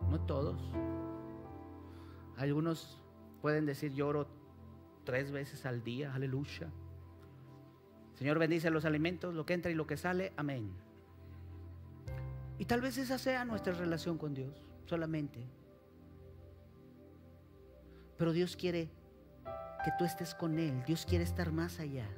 No 0.09 0.21
todos. 0.25 0.71
Algunos 2.43 2.99
pueden 3.41 3.67
decir 3.67 3.93
lloro 3.95 4.27
tres 5.05 5.31
veces 5.31 5.65
al 5.65 5.85
día, 5.85 6.13
aleluya. 6.13 6.73
Señor 8.15 8.41
bendice 8.41 8.69
los 8.69 8.85
alimentos, 8.85 9.33
lo 9.33 9.47
que 9.47 9.55
entra 9.55 9.71
y 9.71 9.75
lo 9.75 9.87
que 9.87 9.97
sale, 9.97 10.33
amén. 10.37 10.73
Y 12.59 12.65
tal 12.65 12.81
vez 12.81 12.99
esa 12.99 13.19
sea 13.19 13.45
nuestra 13.45 13.75
relación 13.75 14.19
con 14.19 14.35
Dios, 14.35 14.61
solamente. 14.87 15.47
Pero 18.19 18.33
Dios 18.33 18.57
quiere 18.57 18.91
que 19.85 19.93
tú 19.97 20.05
estés 20.05 20.35
con 20.35 20.59
Él. 20.59 20.83
Dios 20.85 21.07
quiere 21.07 21.23
estar 21.23 21.53
más 21.53 21.79
allá. 21.79 22.09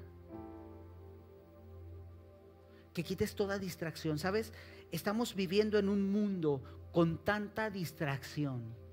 Que 2.95 3.05
quites 3.05 3.35
toda 3.35 3.59
distracción. 3.59 4.19
¿Sabes? 4.19 4.55
Estamos 4.91 5.35
viviendo 5.35 5.79
en 5.79 5.91
un 5.91 6.11
mundo 6.11 6.63
con 6.93 7.23
tanta 7.23 7.69
distracción. 7.69 8.84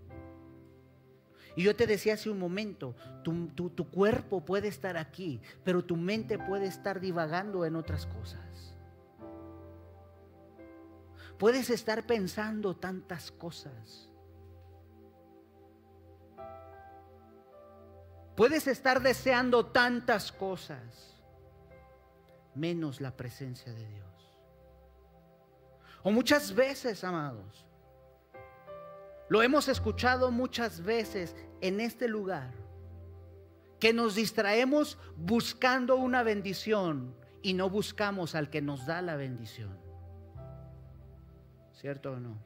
Y 1.56 1.64
yo 1.64 1.76
te 1.76 1.86
decía 1.88 2.14
hace 2.14 2.30
un 2.30 2.40
momento, 2.40 2.96
tu, 3.24 3.48
tu, 3.48 3.90
cuerpo 3.90 4.46
puede 4.46 4.68
estar 4.68 4.98
aquí, 4.98 5.42
pero 5.64 5.84
tu 5.84 5.98
mente 5.98 6.40
puede 6.40 6.66
estar 6.66 7.00
divagando 7.00 7.66
en 7.66 7.76
otras 7.76 8.06
cosas. 8.06 8.76
Puedes 11.38 11.70
estar 11.70 12.06
pensando 12.06 12.76
tantas 12.76 13.32
cosas. 13.32 14.08
Puedes 18.36 18.68
estar 18.68 19.02
deseando 19.02 19.66
tantas 19.66 20.32
cosas, 20.32 21.18
menos 22.56 23.02
la 23.02 23.12
presencia 23.12 23.74
de 23.74 23.86
Dios. 23.86 24.12
O 26.04 26.12
muchas 26.12 26.56
veces, 26.56 27.04
amados, 27.04 27.66
lo 29.32 29.42
hemos 29.42 29.70
escuchado 29.70 30.30
muchas 30.30 30.84
veces 30.84 31.38
en 31.62 31.80
este 31.80 32.10
lugar, 32.10 32.54
que 33.80 33.94
nos 33.94 34.16
distraemos 34.16 34.98
buscando 35.16 35.96
una 35.96 36.22
bendición 36.22 37.16
y 37.42 37.54
no 37.54 37.70
buscamos 37.70 38.36
al 38.36 38.50
que 38.50 38.62
nos 38.62 38.86
da 38.86 39.02
la 39.02 39.16
bendición. 39.16 39.80
¿Cierto 41.72 42.12
o 42.12 42.20
no? 42.20 42.44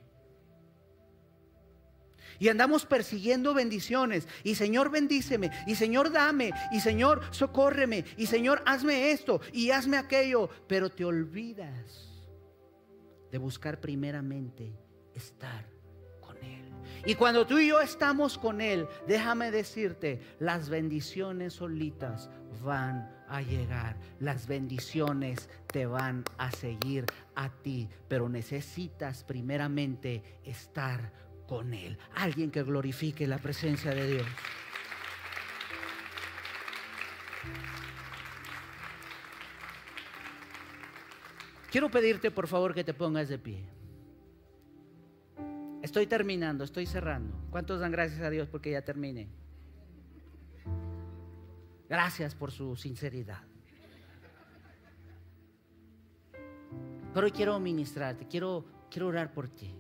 Y 2.38 2.50
andamos 2.50 2.86
persiguiendo 2.86 3.56
bendiciones. 3.56 4.28
Y 4.44 4.54
Señor 4.54 4.92
bendíceme. 4.92 5.50
Y 5.66 5.74
Señor 5.74 6.12
dame. 6.12 6.52
Y 6.72 6.82
Señor 6.82 7.24
socórreme. 7.32 8.06
Y 8.16 8.28
Señor 8.28 8.62
hazme 8.68 9.10
esto. 9.10 9.42
Y 9.52 9.72
hazme 9.72 9.98
aquello. 9.98 10.50
Pero 10.68 10.92
te 10.92 11.04
olvidas 11.04 12.24
de 13.32 13.40
buscar 13.40 13.82
primeramente 13.82 14.72
estar. 15.16 15.75
Y 17.06 17.16
cuando 17.16 17.46
tú 17.46 17.60
y 17.60 17.70
yo 17.70 17.80
estamos 17.80 18.38
con 18.38 18.62
Él, 18.62 18.88
déjame 19.08 19.52
decirte, 19.52 20.22
las 20.40 20.70
bendiciones 20.70 21.54
solitas 21.54 22.30
van 22.64 23.10
a 23.28 23.42
llegar. 23.42 23.98
Las 24.20 24.48
bendiciones 24.48 25.50
te 25.68 25.86
van 25.86 26.24
a 26.38 26.52
seguir 26.52 27.06
a 27.36 27.50
ti. 27.50 27.88
Pero 28.08 28.30
necesitas 28.30 29.24
primeramente 29.24 30.40
estar 30.44 31.12
con 31.48 31.74
Él. 31.74 31.98
Alguien 32.16 32.52
que 32.52 32.64
glorifique 32.64 33.28
la 33.28 33.38
presencia 33.38 33.92
de 33.92 34.08
Dios. 34.08 34.28
Quiero 41.72 41.90
pedirte 41.90 42.32
por 42.32 42.48
favor 42.48 42.74
que 42.74 42.86
te 42.86 42.94
pongas 42.94 43.28
de 43.28 43.38
pie. 43.38 43.75
Estoy 45.86 46.08
terminando, 46.08 46.64
estoy 46.64 46.86
cerrando. 46.86 47.38
¿Cuántos 47.52 47.80
dan 47.80 47.92
gracias 47.92 48.22
a 48.22 48.30
Dios 48.30 48.50
porque 48.50 48.72
ya 48.72 48.82
termine? 48.82 49.30
Gracias 51.88 52.34
por 52.36 52.52
su 52.52 52.76
sinceridad. 52.76 53.44
Pero 57.14 57.26
hoy 57.26 57.32
quiero 57.32 57.60
ministrarte, 57.60 58.28
quiero, 58.28 58.66
quiero 58.90 59.08
orar 59.08 59.32
por 59.32 59.48
ti. 59.48 59.74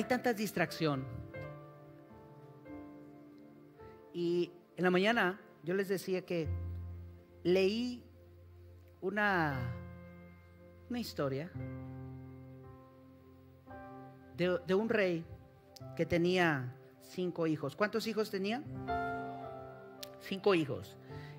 hay 0.00 0.04
tanta 0.04 0.32
distracción. 0.32 1.04
Y 4.14 4.50
en 4.76 4.84
la 4.84 4.90
mañana 4.90 5.40
yo 5.62 5.74
les 5.74 5.88
decía 5.88 6.24
que 6.24 6.48
leí 7.42 8.02
una, 9.02 9.74
una 10.90 10.98
historia 10.98 11.50
de, 14.36 14.58
de 14.66 14.74
un 14.74 14.88
rey 14.88 15.24
que 15.96 16.04
tenía 16.04 16.76
cinco 17.00 17.46
hijos. 17.46 17.76
¿Cuántos 17.76 18.06
hijos 18.06 18.30
tenía? 18.30 18.62
Cinco 20.20 20.54
hijos. 20.54 20.96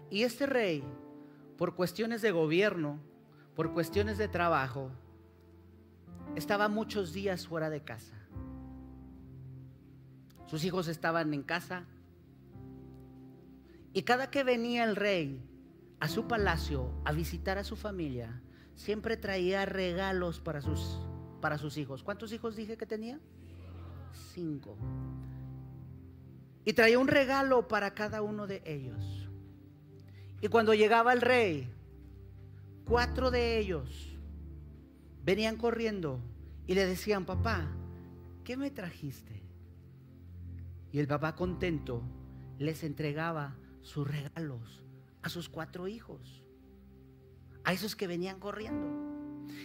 Y 0.09 0.23
este 0.23 0.45
rey, 0.45 0.83
por 1.57 1.75
cuestiones 1.75 2.21
de 2.21 2.31
gobierno, 2.31 2.99
por 3.55 3.73
cuestiones 3.73 4.17
de 4.17 4.27
trabajo, 4.27 4.89
estaba 6.35 6.69
muchos 6.69 7.13
días 7.13 7.47
fuera 7.47 7.69
de 7.69 7.83
casa. 7.83 8.15
Sus 10.45 10.63
hijos 10.63 10.87
estaban 10.87 11.33
en 11.33 11.43
casa. 11.43 11.85
Y 13.93 14.03
cada 14.03 14.31
que 14.31 14.43
venía 14.43 14.85
el 14.85 14.95
rey 14.95 15.43
a 15.99 16.07
su 16.07 16.27
palacio 16.27 16.91
a 17.05 17.11
visitar 17.11 17.57
a 17.57 17.63
su 17.63 17.75
familia, 17.75 18.41
siempre 18.81 19.15
traía 19.15 19.65
regalos 19.65 20.39
para 20.39 20.61
sus, 20.61 20.99
para 21.39 21.57
sus 21.57 21.77
hijos. 21.77 22.03
¿Cuántos 22.03 22.33
hijos 22.33 22.55
dije 22.55 22.77
que 22.77 22.85
tenía? 22.85 23.19
Cinco. 24.33 24.75
Y 26.65 26.73
traía 26.73 26.99
un 26.99 27.07
regalo 27.07 27.67
para 27.67 27.93
cada 27.93 28.21
uno 28.21 28.47
de 28.47 28.61
ellos. 28.65 29.29
Y 30.41 30.47
cuando 30.47 30.73
llegaba 30.73 31.13
el 31.13 31.21
rey, 31.21 31.71
cuatro 32.85 33.29
de 33.29 33.59
ellos 33.59 34.17
venían 35.23 35.57
corriendo 35.57 36.19
y 36.65 36.73
le 36.73 36.87
decían, 36.87 37.25
papá, 37.25 37.67
¿qué 38.43 38.57
me 38.57 38.71
trajiste? 38.71 39.43
Y 40.91 40.99
el 40.99 41.07
papá 41.07 41.35
contento 41.35 42.01
les 42.57 42.83
entregaba 42.83 43.55
sus 43.81 44.07
regalos 44.07 44.83
a 45.21 45.29
sus 45.29 45.49
cuatro 45.49 45.87
hijos, 45.87 46.40
a 47.63 47.73
esos 47.73 47.95
que 47.95 48.07
venían 48.07 48.39
corriendo. 48.39 49.11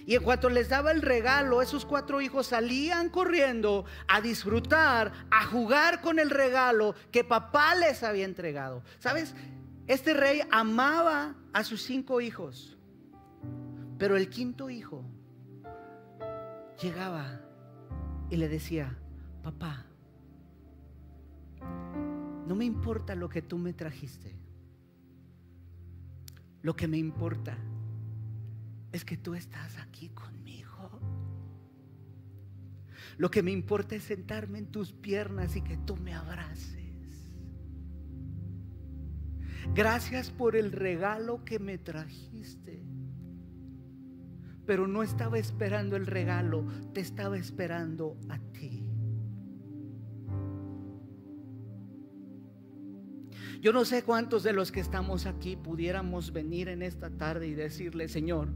Y 0.07 0.15
en 0.15 0.23
cuanto 0.23 0.49
les 0.49 0.69
daba 0.69 0.93
el 0.93 1.03
regalo, 1.03 1.63
esos 1.63 1.85
cuatro 1.85 2.21
hijos 2.21 2.49
salían 2.49 3.09
corriendo 3.09 3.85
a 4.07 4.21
disfrutar, 4.21 5.13
a 5.31 5.45
jugar 5.47 6.01
con 6.01 6.19
el 6.19 6.31
regalo 6.31 6.95
que 7.11 7.25
papá 7.25 7.75
les 7.75 8.03
había 8.03 8.25
entregado. 8.25 8.83
¿Sabes? 8.99 9.35
Este 9.87 10.15
rey 10.15 10.43
amaba 10.51 11.35
a 11.53 11.65
sus 11.65 11.83
cinco 11.83 12.21
hijos, 12.21 12.77
pero 13.99 14.17
el 14.17 14.29
quinto 14.29 14.71
hijo 14.71 15.05
llegaba 16.81 17.41
y 18.31 18.37
le 18.37 18.49
decía, 18.49 18.97
papá, 19.43 19.87
no 22.47 22.55
me 22.55 22.65
importa 22.65 23.15
lo 23.15 23.29
que 23.29 23.43
tú 23.43 23.59
me 23.59 23.73
trajiste. 23.73 24.37
Lo 26.63 26.75
que 26.75 26.89
me 26.89 26.99
importa 26.99 27.57
es 28.97 29.05
que 29.05 29.17
tú 29.17 29.35
estás 29.35 29.79
aquí 29.79 30.09
conmigo. 30.09 31.01
Lo 33.19 33.31
que 33.31 33.43
me 33.43 33.51
importa 33.51 33.95
es 33.95 34.05
sentarme 34.05 34.59
en 34.59 34.67
tus 34.67 34.93
piernas 34.93 35.55
y 35.57 35.63
que 35.63 35.77
tú 35.77 35.97
me 35.97 36.15
abraces. 36.15 36.77
Gracias 39.75 40.31
por 40.31 40.57
el 40.57 40.73
regalo 40.73 41.45
que 41.45 41.59
me 41.59 41.79
trajiste. 41.79 42.83
Pero 44.65 44.87
no 44.87 45.03
estaba 45.03 45.39
esperando 45.39 45.97
el 45.97 46.07
regalo, 46.07 46.67
te 46.93 47.01
estaba 47.01 47.39
esperando 47.39 48.19
a 48.29 48.39
ti. 48.39 48.83
Yo 53.61 53.73
no 53.73 53.85
sé 53.85 54.03
cuántos 54.03 54.43
de 54.43 54.53
los 54.53 54.73
que 54.73 54.81
estamos 54.81 55.27
aquí 55.27 55.57
pudiéramos 55.57 56.33
venir 56.33 56.69
en 56.69 56.83
esta 56.83 57.11
tarde 57.11 57.49
y 57.49 57.55
decirle, 57.55 58.09
Señor, 58.09 58.49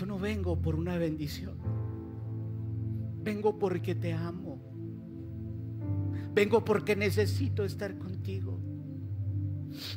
yo 0.00 0.06
no 0.06 0.18
vengo 0.18 0.62
por 0.62 0.76
una 0.76 0.96
bendición, 0.96 1.58
vengo 3.22 3.58
porque 3.58 3.94
te 3.94 4.14
amo, 4.14 4.58
vengo 6.32 6.64
porque 6.64 6.96
necesito 6.96 7.66
estar 7.66 7.98
contigo, 7.98 8.58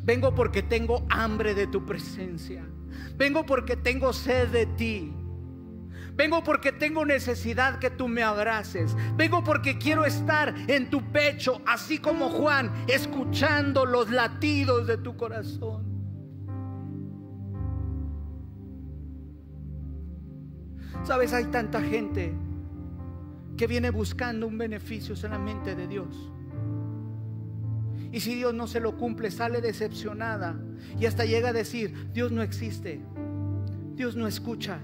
vengo 0.04 0.36
porque 0.36 0.62
tengo 0.62 1.06
hambre 1.10 1.56
de 1.56 1.68
tu 1.68 1.86
presencia, 1.86 2.66
vengo 3.18 3.46
porque 3.46 3.78
tengo 3.78 4.12
sed 4.12 4.50
de 4.50 4.66
ti. 4.66 5.14
Vengo 6.16 6.44
porque 6.44 6.72
tengo 6.72 7.04
necesidad 7.06 7.80
que 7.80 7.90
tú 7.90 8.08
me 8.08 8.22
abraces. 8.22 8.96
Vengo 9.16 9.44
porque 9.44 9.80
quiero 9.80 10.06
estar 10.06 10.54
en 10.68 10.92
tu 10.92 11.02
pecho, 11.12 11.60
así 11.66 11.98
como 11.98 12.30
Juan, 12.30 12.72
escuchando 12.88 13.84
los 13.84 14.12
latidos 14.12 14.86
de 14.86 14.98
tu 14.98 15.18
corazón. 15.18 15.93
Sabes, 21.04 21.34
hay 21.34 21.46
tanta 21.46 21.82
gente 21.82 22.34
que 23.58 23.68
viene 23.68 23.90
buscando 23.90 24.48
un 24.48 24.58
beneficio 24.58 25.18
solamente 25.18 25.76
de 25.76 25.88
Dios. 25.88 26.32
Y 28.14 28.22
si 28.22 28.36
Dios 28.36 28.54
no 28.54 28.68
se 28.68 28.80
lo 28.80 28.96
cumple, 28.96 29.30
sale 29.30 29.60
decepcionada 29.60 30.58
y 30.98 31.06
hasta 31.06 31.26
llega 31.26 31.50
a 31.50 31.54
decir, 31.54 32.10
Dios 32.14 32.32
no 32.32 32.42
existe, 32.42 33.02
Dios 33.96 34.16
no 34.16 34.28
escucha. 34.28 34.80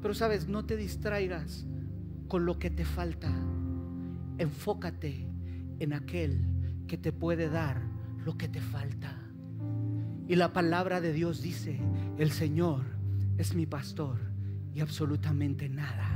Pero 0.00 0.14
sabes, 0.14 0.48
no 0.48 0.64
te 0.64 0.76
distraigas 0.76 1.66
con 2.26 2.46
lo 2.46 2.58
que 2.58 2.70
te 2.70 2.86
falta. 2.86 3.30
Enfócate 4.38 5.28
en 5.80 5.92
aquel 5.92 6.46
que 6.86 6.96
te 6.96 7.12
puede 7.12 7.50
dar 7.50 7.82
lo 8.24 8.38
que 8.38 8.48
te 8.48 8.62
falta. 8.62 9.20
Y 10.28 10.36
la 10.36 10.54
palabra 10.54 11.02
de 11.02 11.12
Dios 11.12 11.42
dice, 11.42 11.78
el 12.16 12.30
Señor 12.30 12.84
es 13.36 13.54
mi 13.54 13.66
pastor 13.66 14.25
y 14.76 14.80
absolutamente 14.80 15.68
nada, 15.68 16.06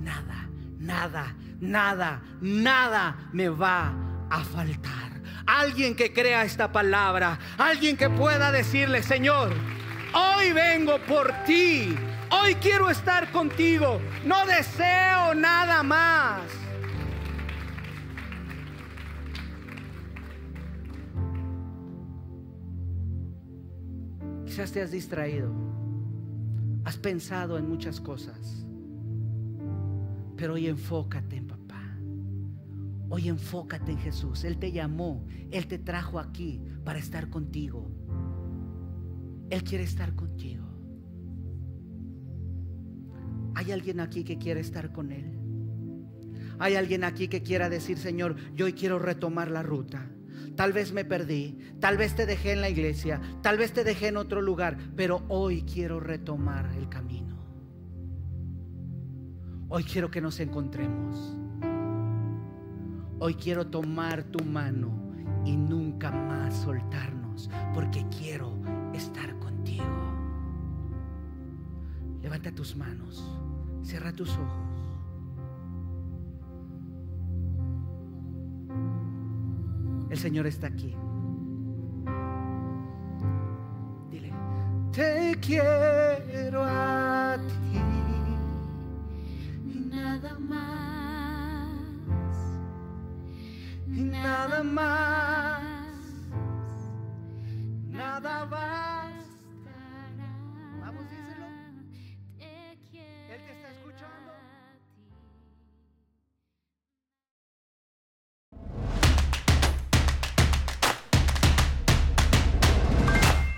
nada, 0.00 0.50
nada, 0.78 1.36
nada, 1.60 2.20
nada 2.40 3.16
me 3.32 3.48
va 3.48 3.94
a 4.28 4.42
faltar. 4.42 5.22
Alguien 5.46 5.94
que 5.94 6.12
crea 6.12 6.42
esta 6.42 6.70
palabra, 6.70 7.38
alguien 7.56 7.96
que 7.96 8.10
pueda 8.10 8.50
decirle, 8.52 9.02
Señor, 9.02 9.54
hoy 10.12 10.52
vengo 10.52 10.98
por 11.06 11.32
ti 11.46 11.96
Hoy 12.30 12.54
quiero 12.56 12.90
estar 12.90 13.32
contigo. 13.32 14.00
No 14.24 14.44
deseo 14.46 15.34
nada 15.34 15.82
más. 15.82 16.42
Quizás 24.44 24.72
te 24.72 24.82
has 24.82 24.90
distraído. 24.90 25.77
Has 26.88 26.96
pensado 26.96 27.58
en 27.58 27.68
muchas 27.68 28.00
cosas. 28.00 28.66
Pero 30.38 30.54
hoy 30.54 30.68
enfócate 30.68 31.36
en 31.36 31.46
papá. 31.46 31.98
Hoy 33.10 33.28
enfócate 33.28 33.92
en 33.92 33.98
Jesús. 33.98 34.42
Él 34.44 34.56
te 34.56 34.72
llamó. 34.72 35.26
Él 35.50 35.66
te 35.66 35.78
trajo 35.78 36.18
aquí 36.18 36.62
para 36.86 36.98
estar 36.98 37.28
contigo. 37.28 37.90
Él 39.50 39.62
quiere 39.64 39.84
estar 39.84 40.14
contigo. 40.14 40.64
¿Hay 43.54 43.70
alguien 43.70 44.00
aquí 44.00 44.24
que 44.24 44.38
quiere 44.38 44.60
estar 44.60 44.90
con 44.90 45.12
Él? 45.12 45.38
¿Hay 46.58 46.76
alguien 46.76 47.04
aquí 47.04 47.28
que 47.28 47.42
quiera 47.42 47.68
decir, 47.68 47.98
Señor, 47.98 48.34
yo 48.54 48.64
hoy 48.64 48.72
quiero 48.72 48.98
retomar 48.98 49.50
la 49.50 49.62
ruta? 49.62 50.10
Tal 50.56 50.72
vez 50.72 50.92
me 50.92 51.04
perdí, 51.04 51.58
tal 51.80 51.96
vez 51.96 52.14
te 52.14 52.26
dejé 52.26 52.52
en 52.52 52.60
la 52.60 52.68
iglesia, 52.68 53.20
tal 53.42 53.58
vez 53.58 53.72
te 53.72 53.84
dejé 53.84 54.08
en 54.08 54.16
otro 54.16 54.40
lugar, 54.40 54.76
pero 54.96 55.22
hoy 55.28 55.62
quiero 55.62 56.00
retomar 56.00 56.70
el 56.76 56.88
camino. 56.88 57.36
Hoy 59.68 59.84
quiero 59.84 60.10
que 60.10 60.20
nos 60.20 60.40
encontremos. 60.40 61.36
Hoy 63.20 63.34
quiero 63.34 63.66
tomar 63.66 64.22
tu 64.24 64.44
mano 64.44 65.12
y 65.44 65.56
nunca 65.56 66.10
más 66.10 66.54
soltarnos, 66.56 67.50
porque 67.74 68.04
quiero 68.16 68.52
estar 68.94 69.38
contigo. 69.38 69.84
Levanta 72.22 72.52
tus 72.52 72.76
manos. 72.76 73.24
Cierra 73.82 74.12
tus 74.12 74.30
ojos. 74.30 74.67
El 80.10 80.18
Señor 80.18 80.46
está 80.46 80.68
aquí. 80.68 80.96
Dile, 84.10 84.32
te 84.90 85.36
quiero 85.40 86.64
a 86.64 87.36
ti. 87.46 87.54
Y 89.66 89.80
nada 89.90 90.38
más. 90.38 91.68
Y 93.86 94.00
nada 94.00 94.62
más. 94.62 95.62
Nada 97.90 98.46
más. 98.46 98.97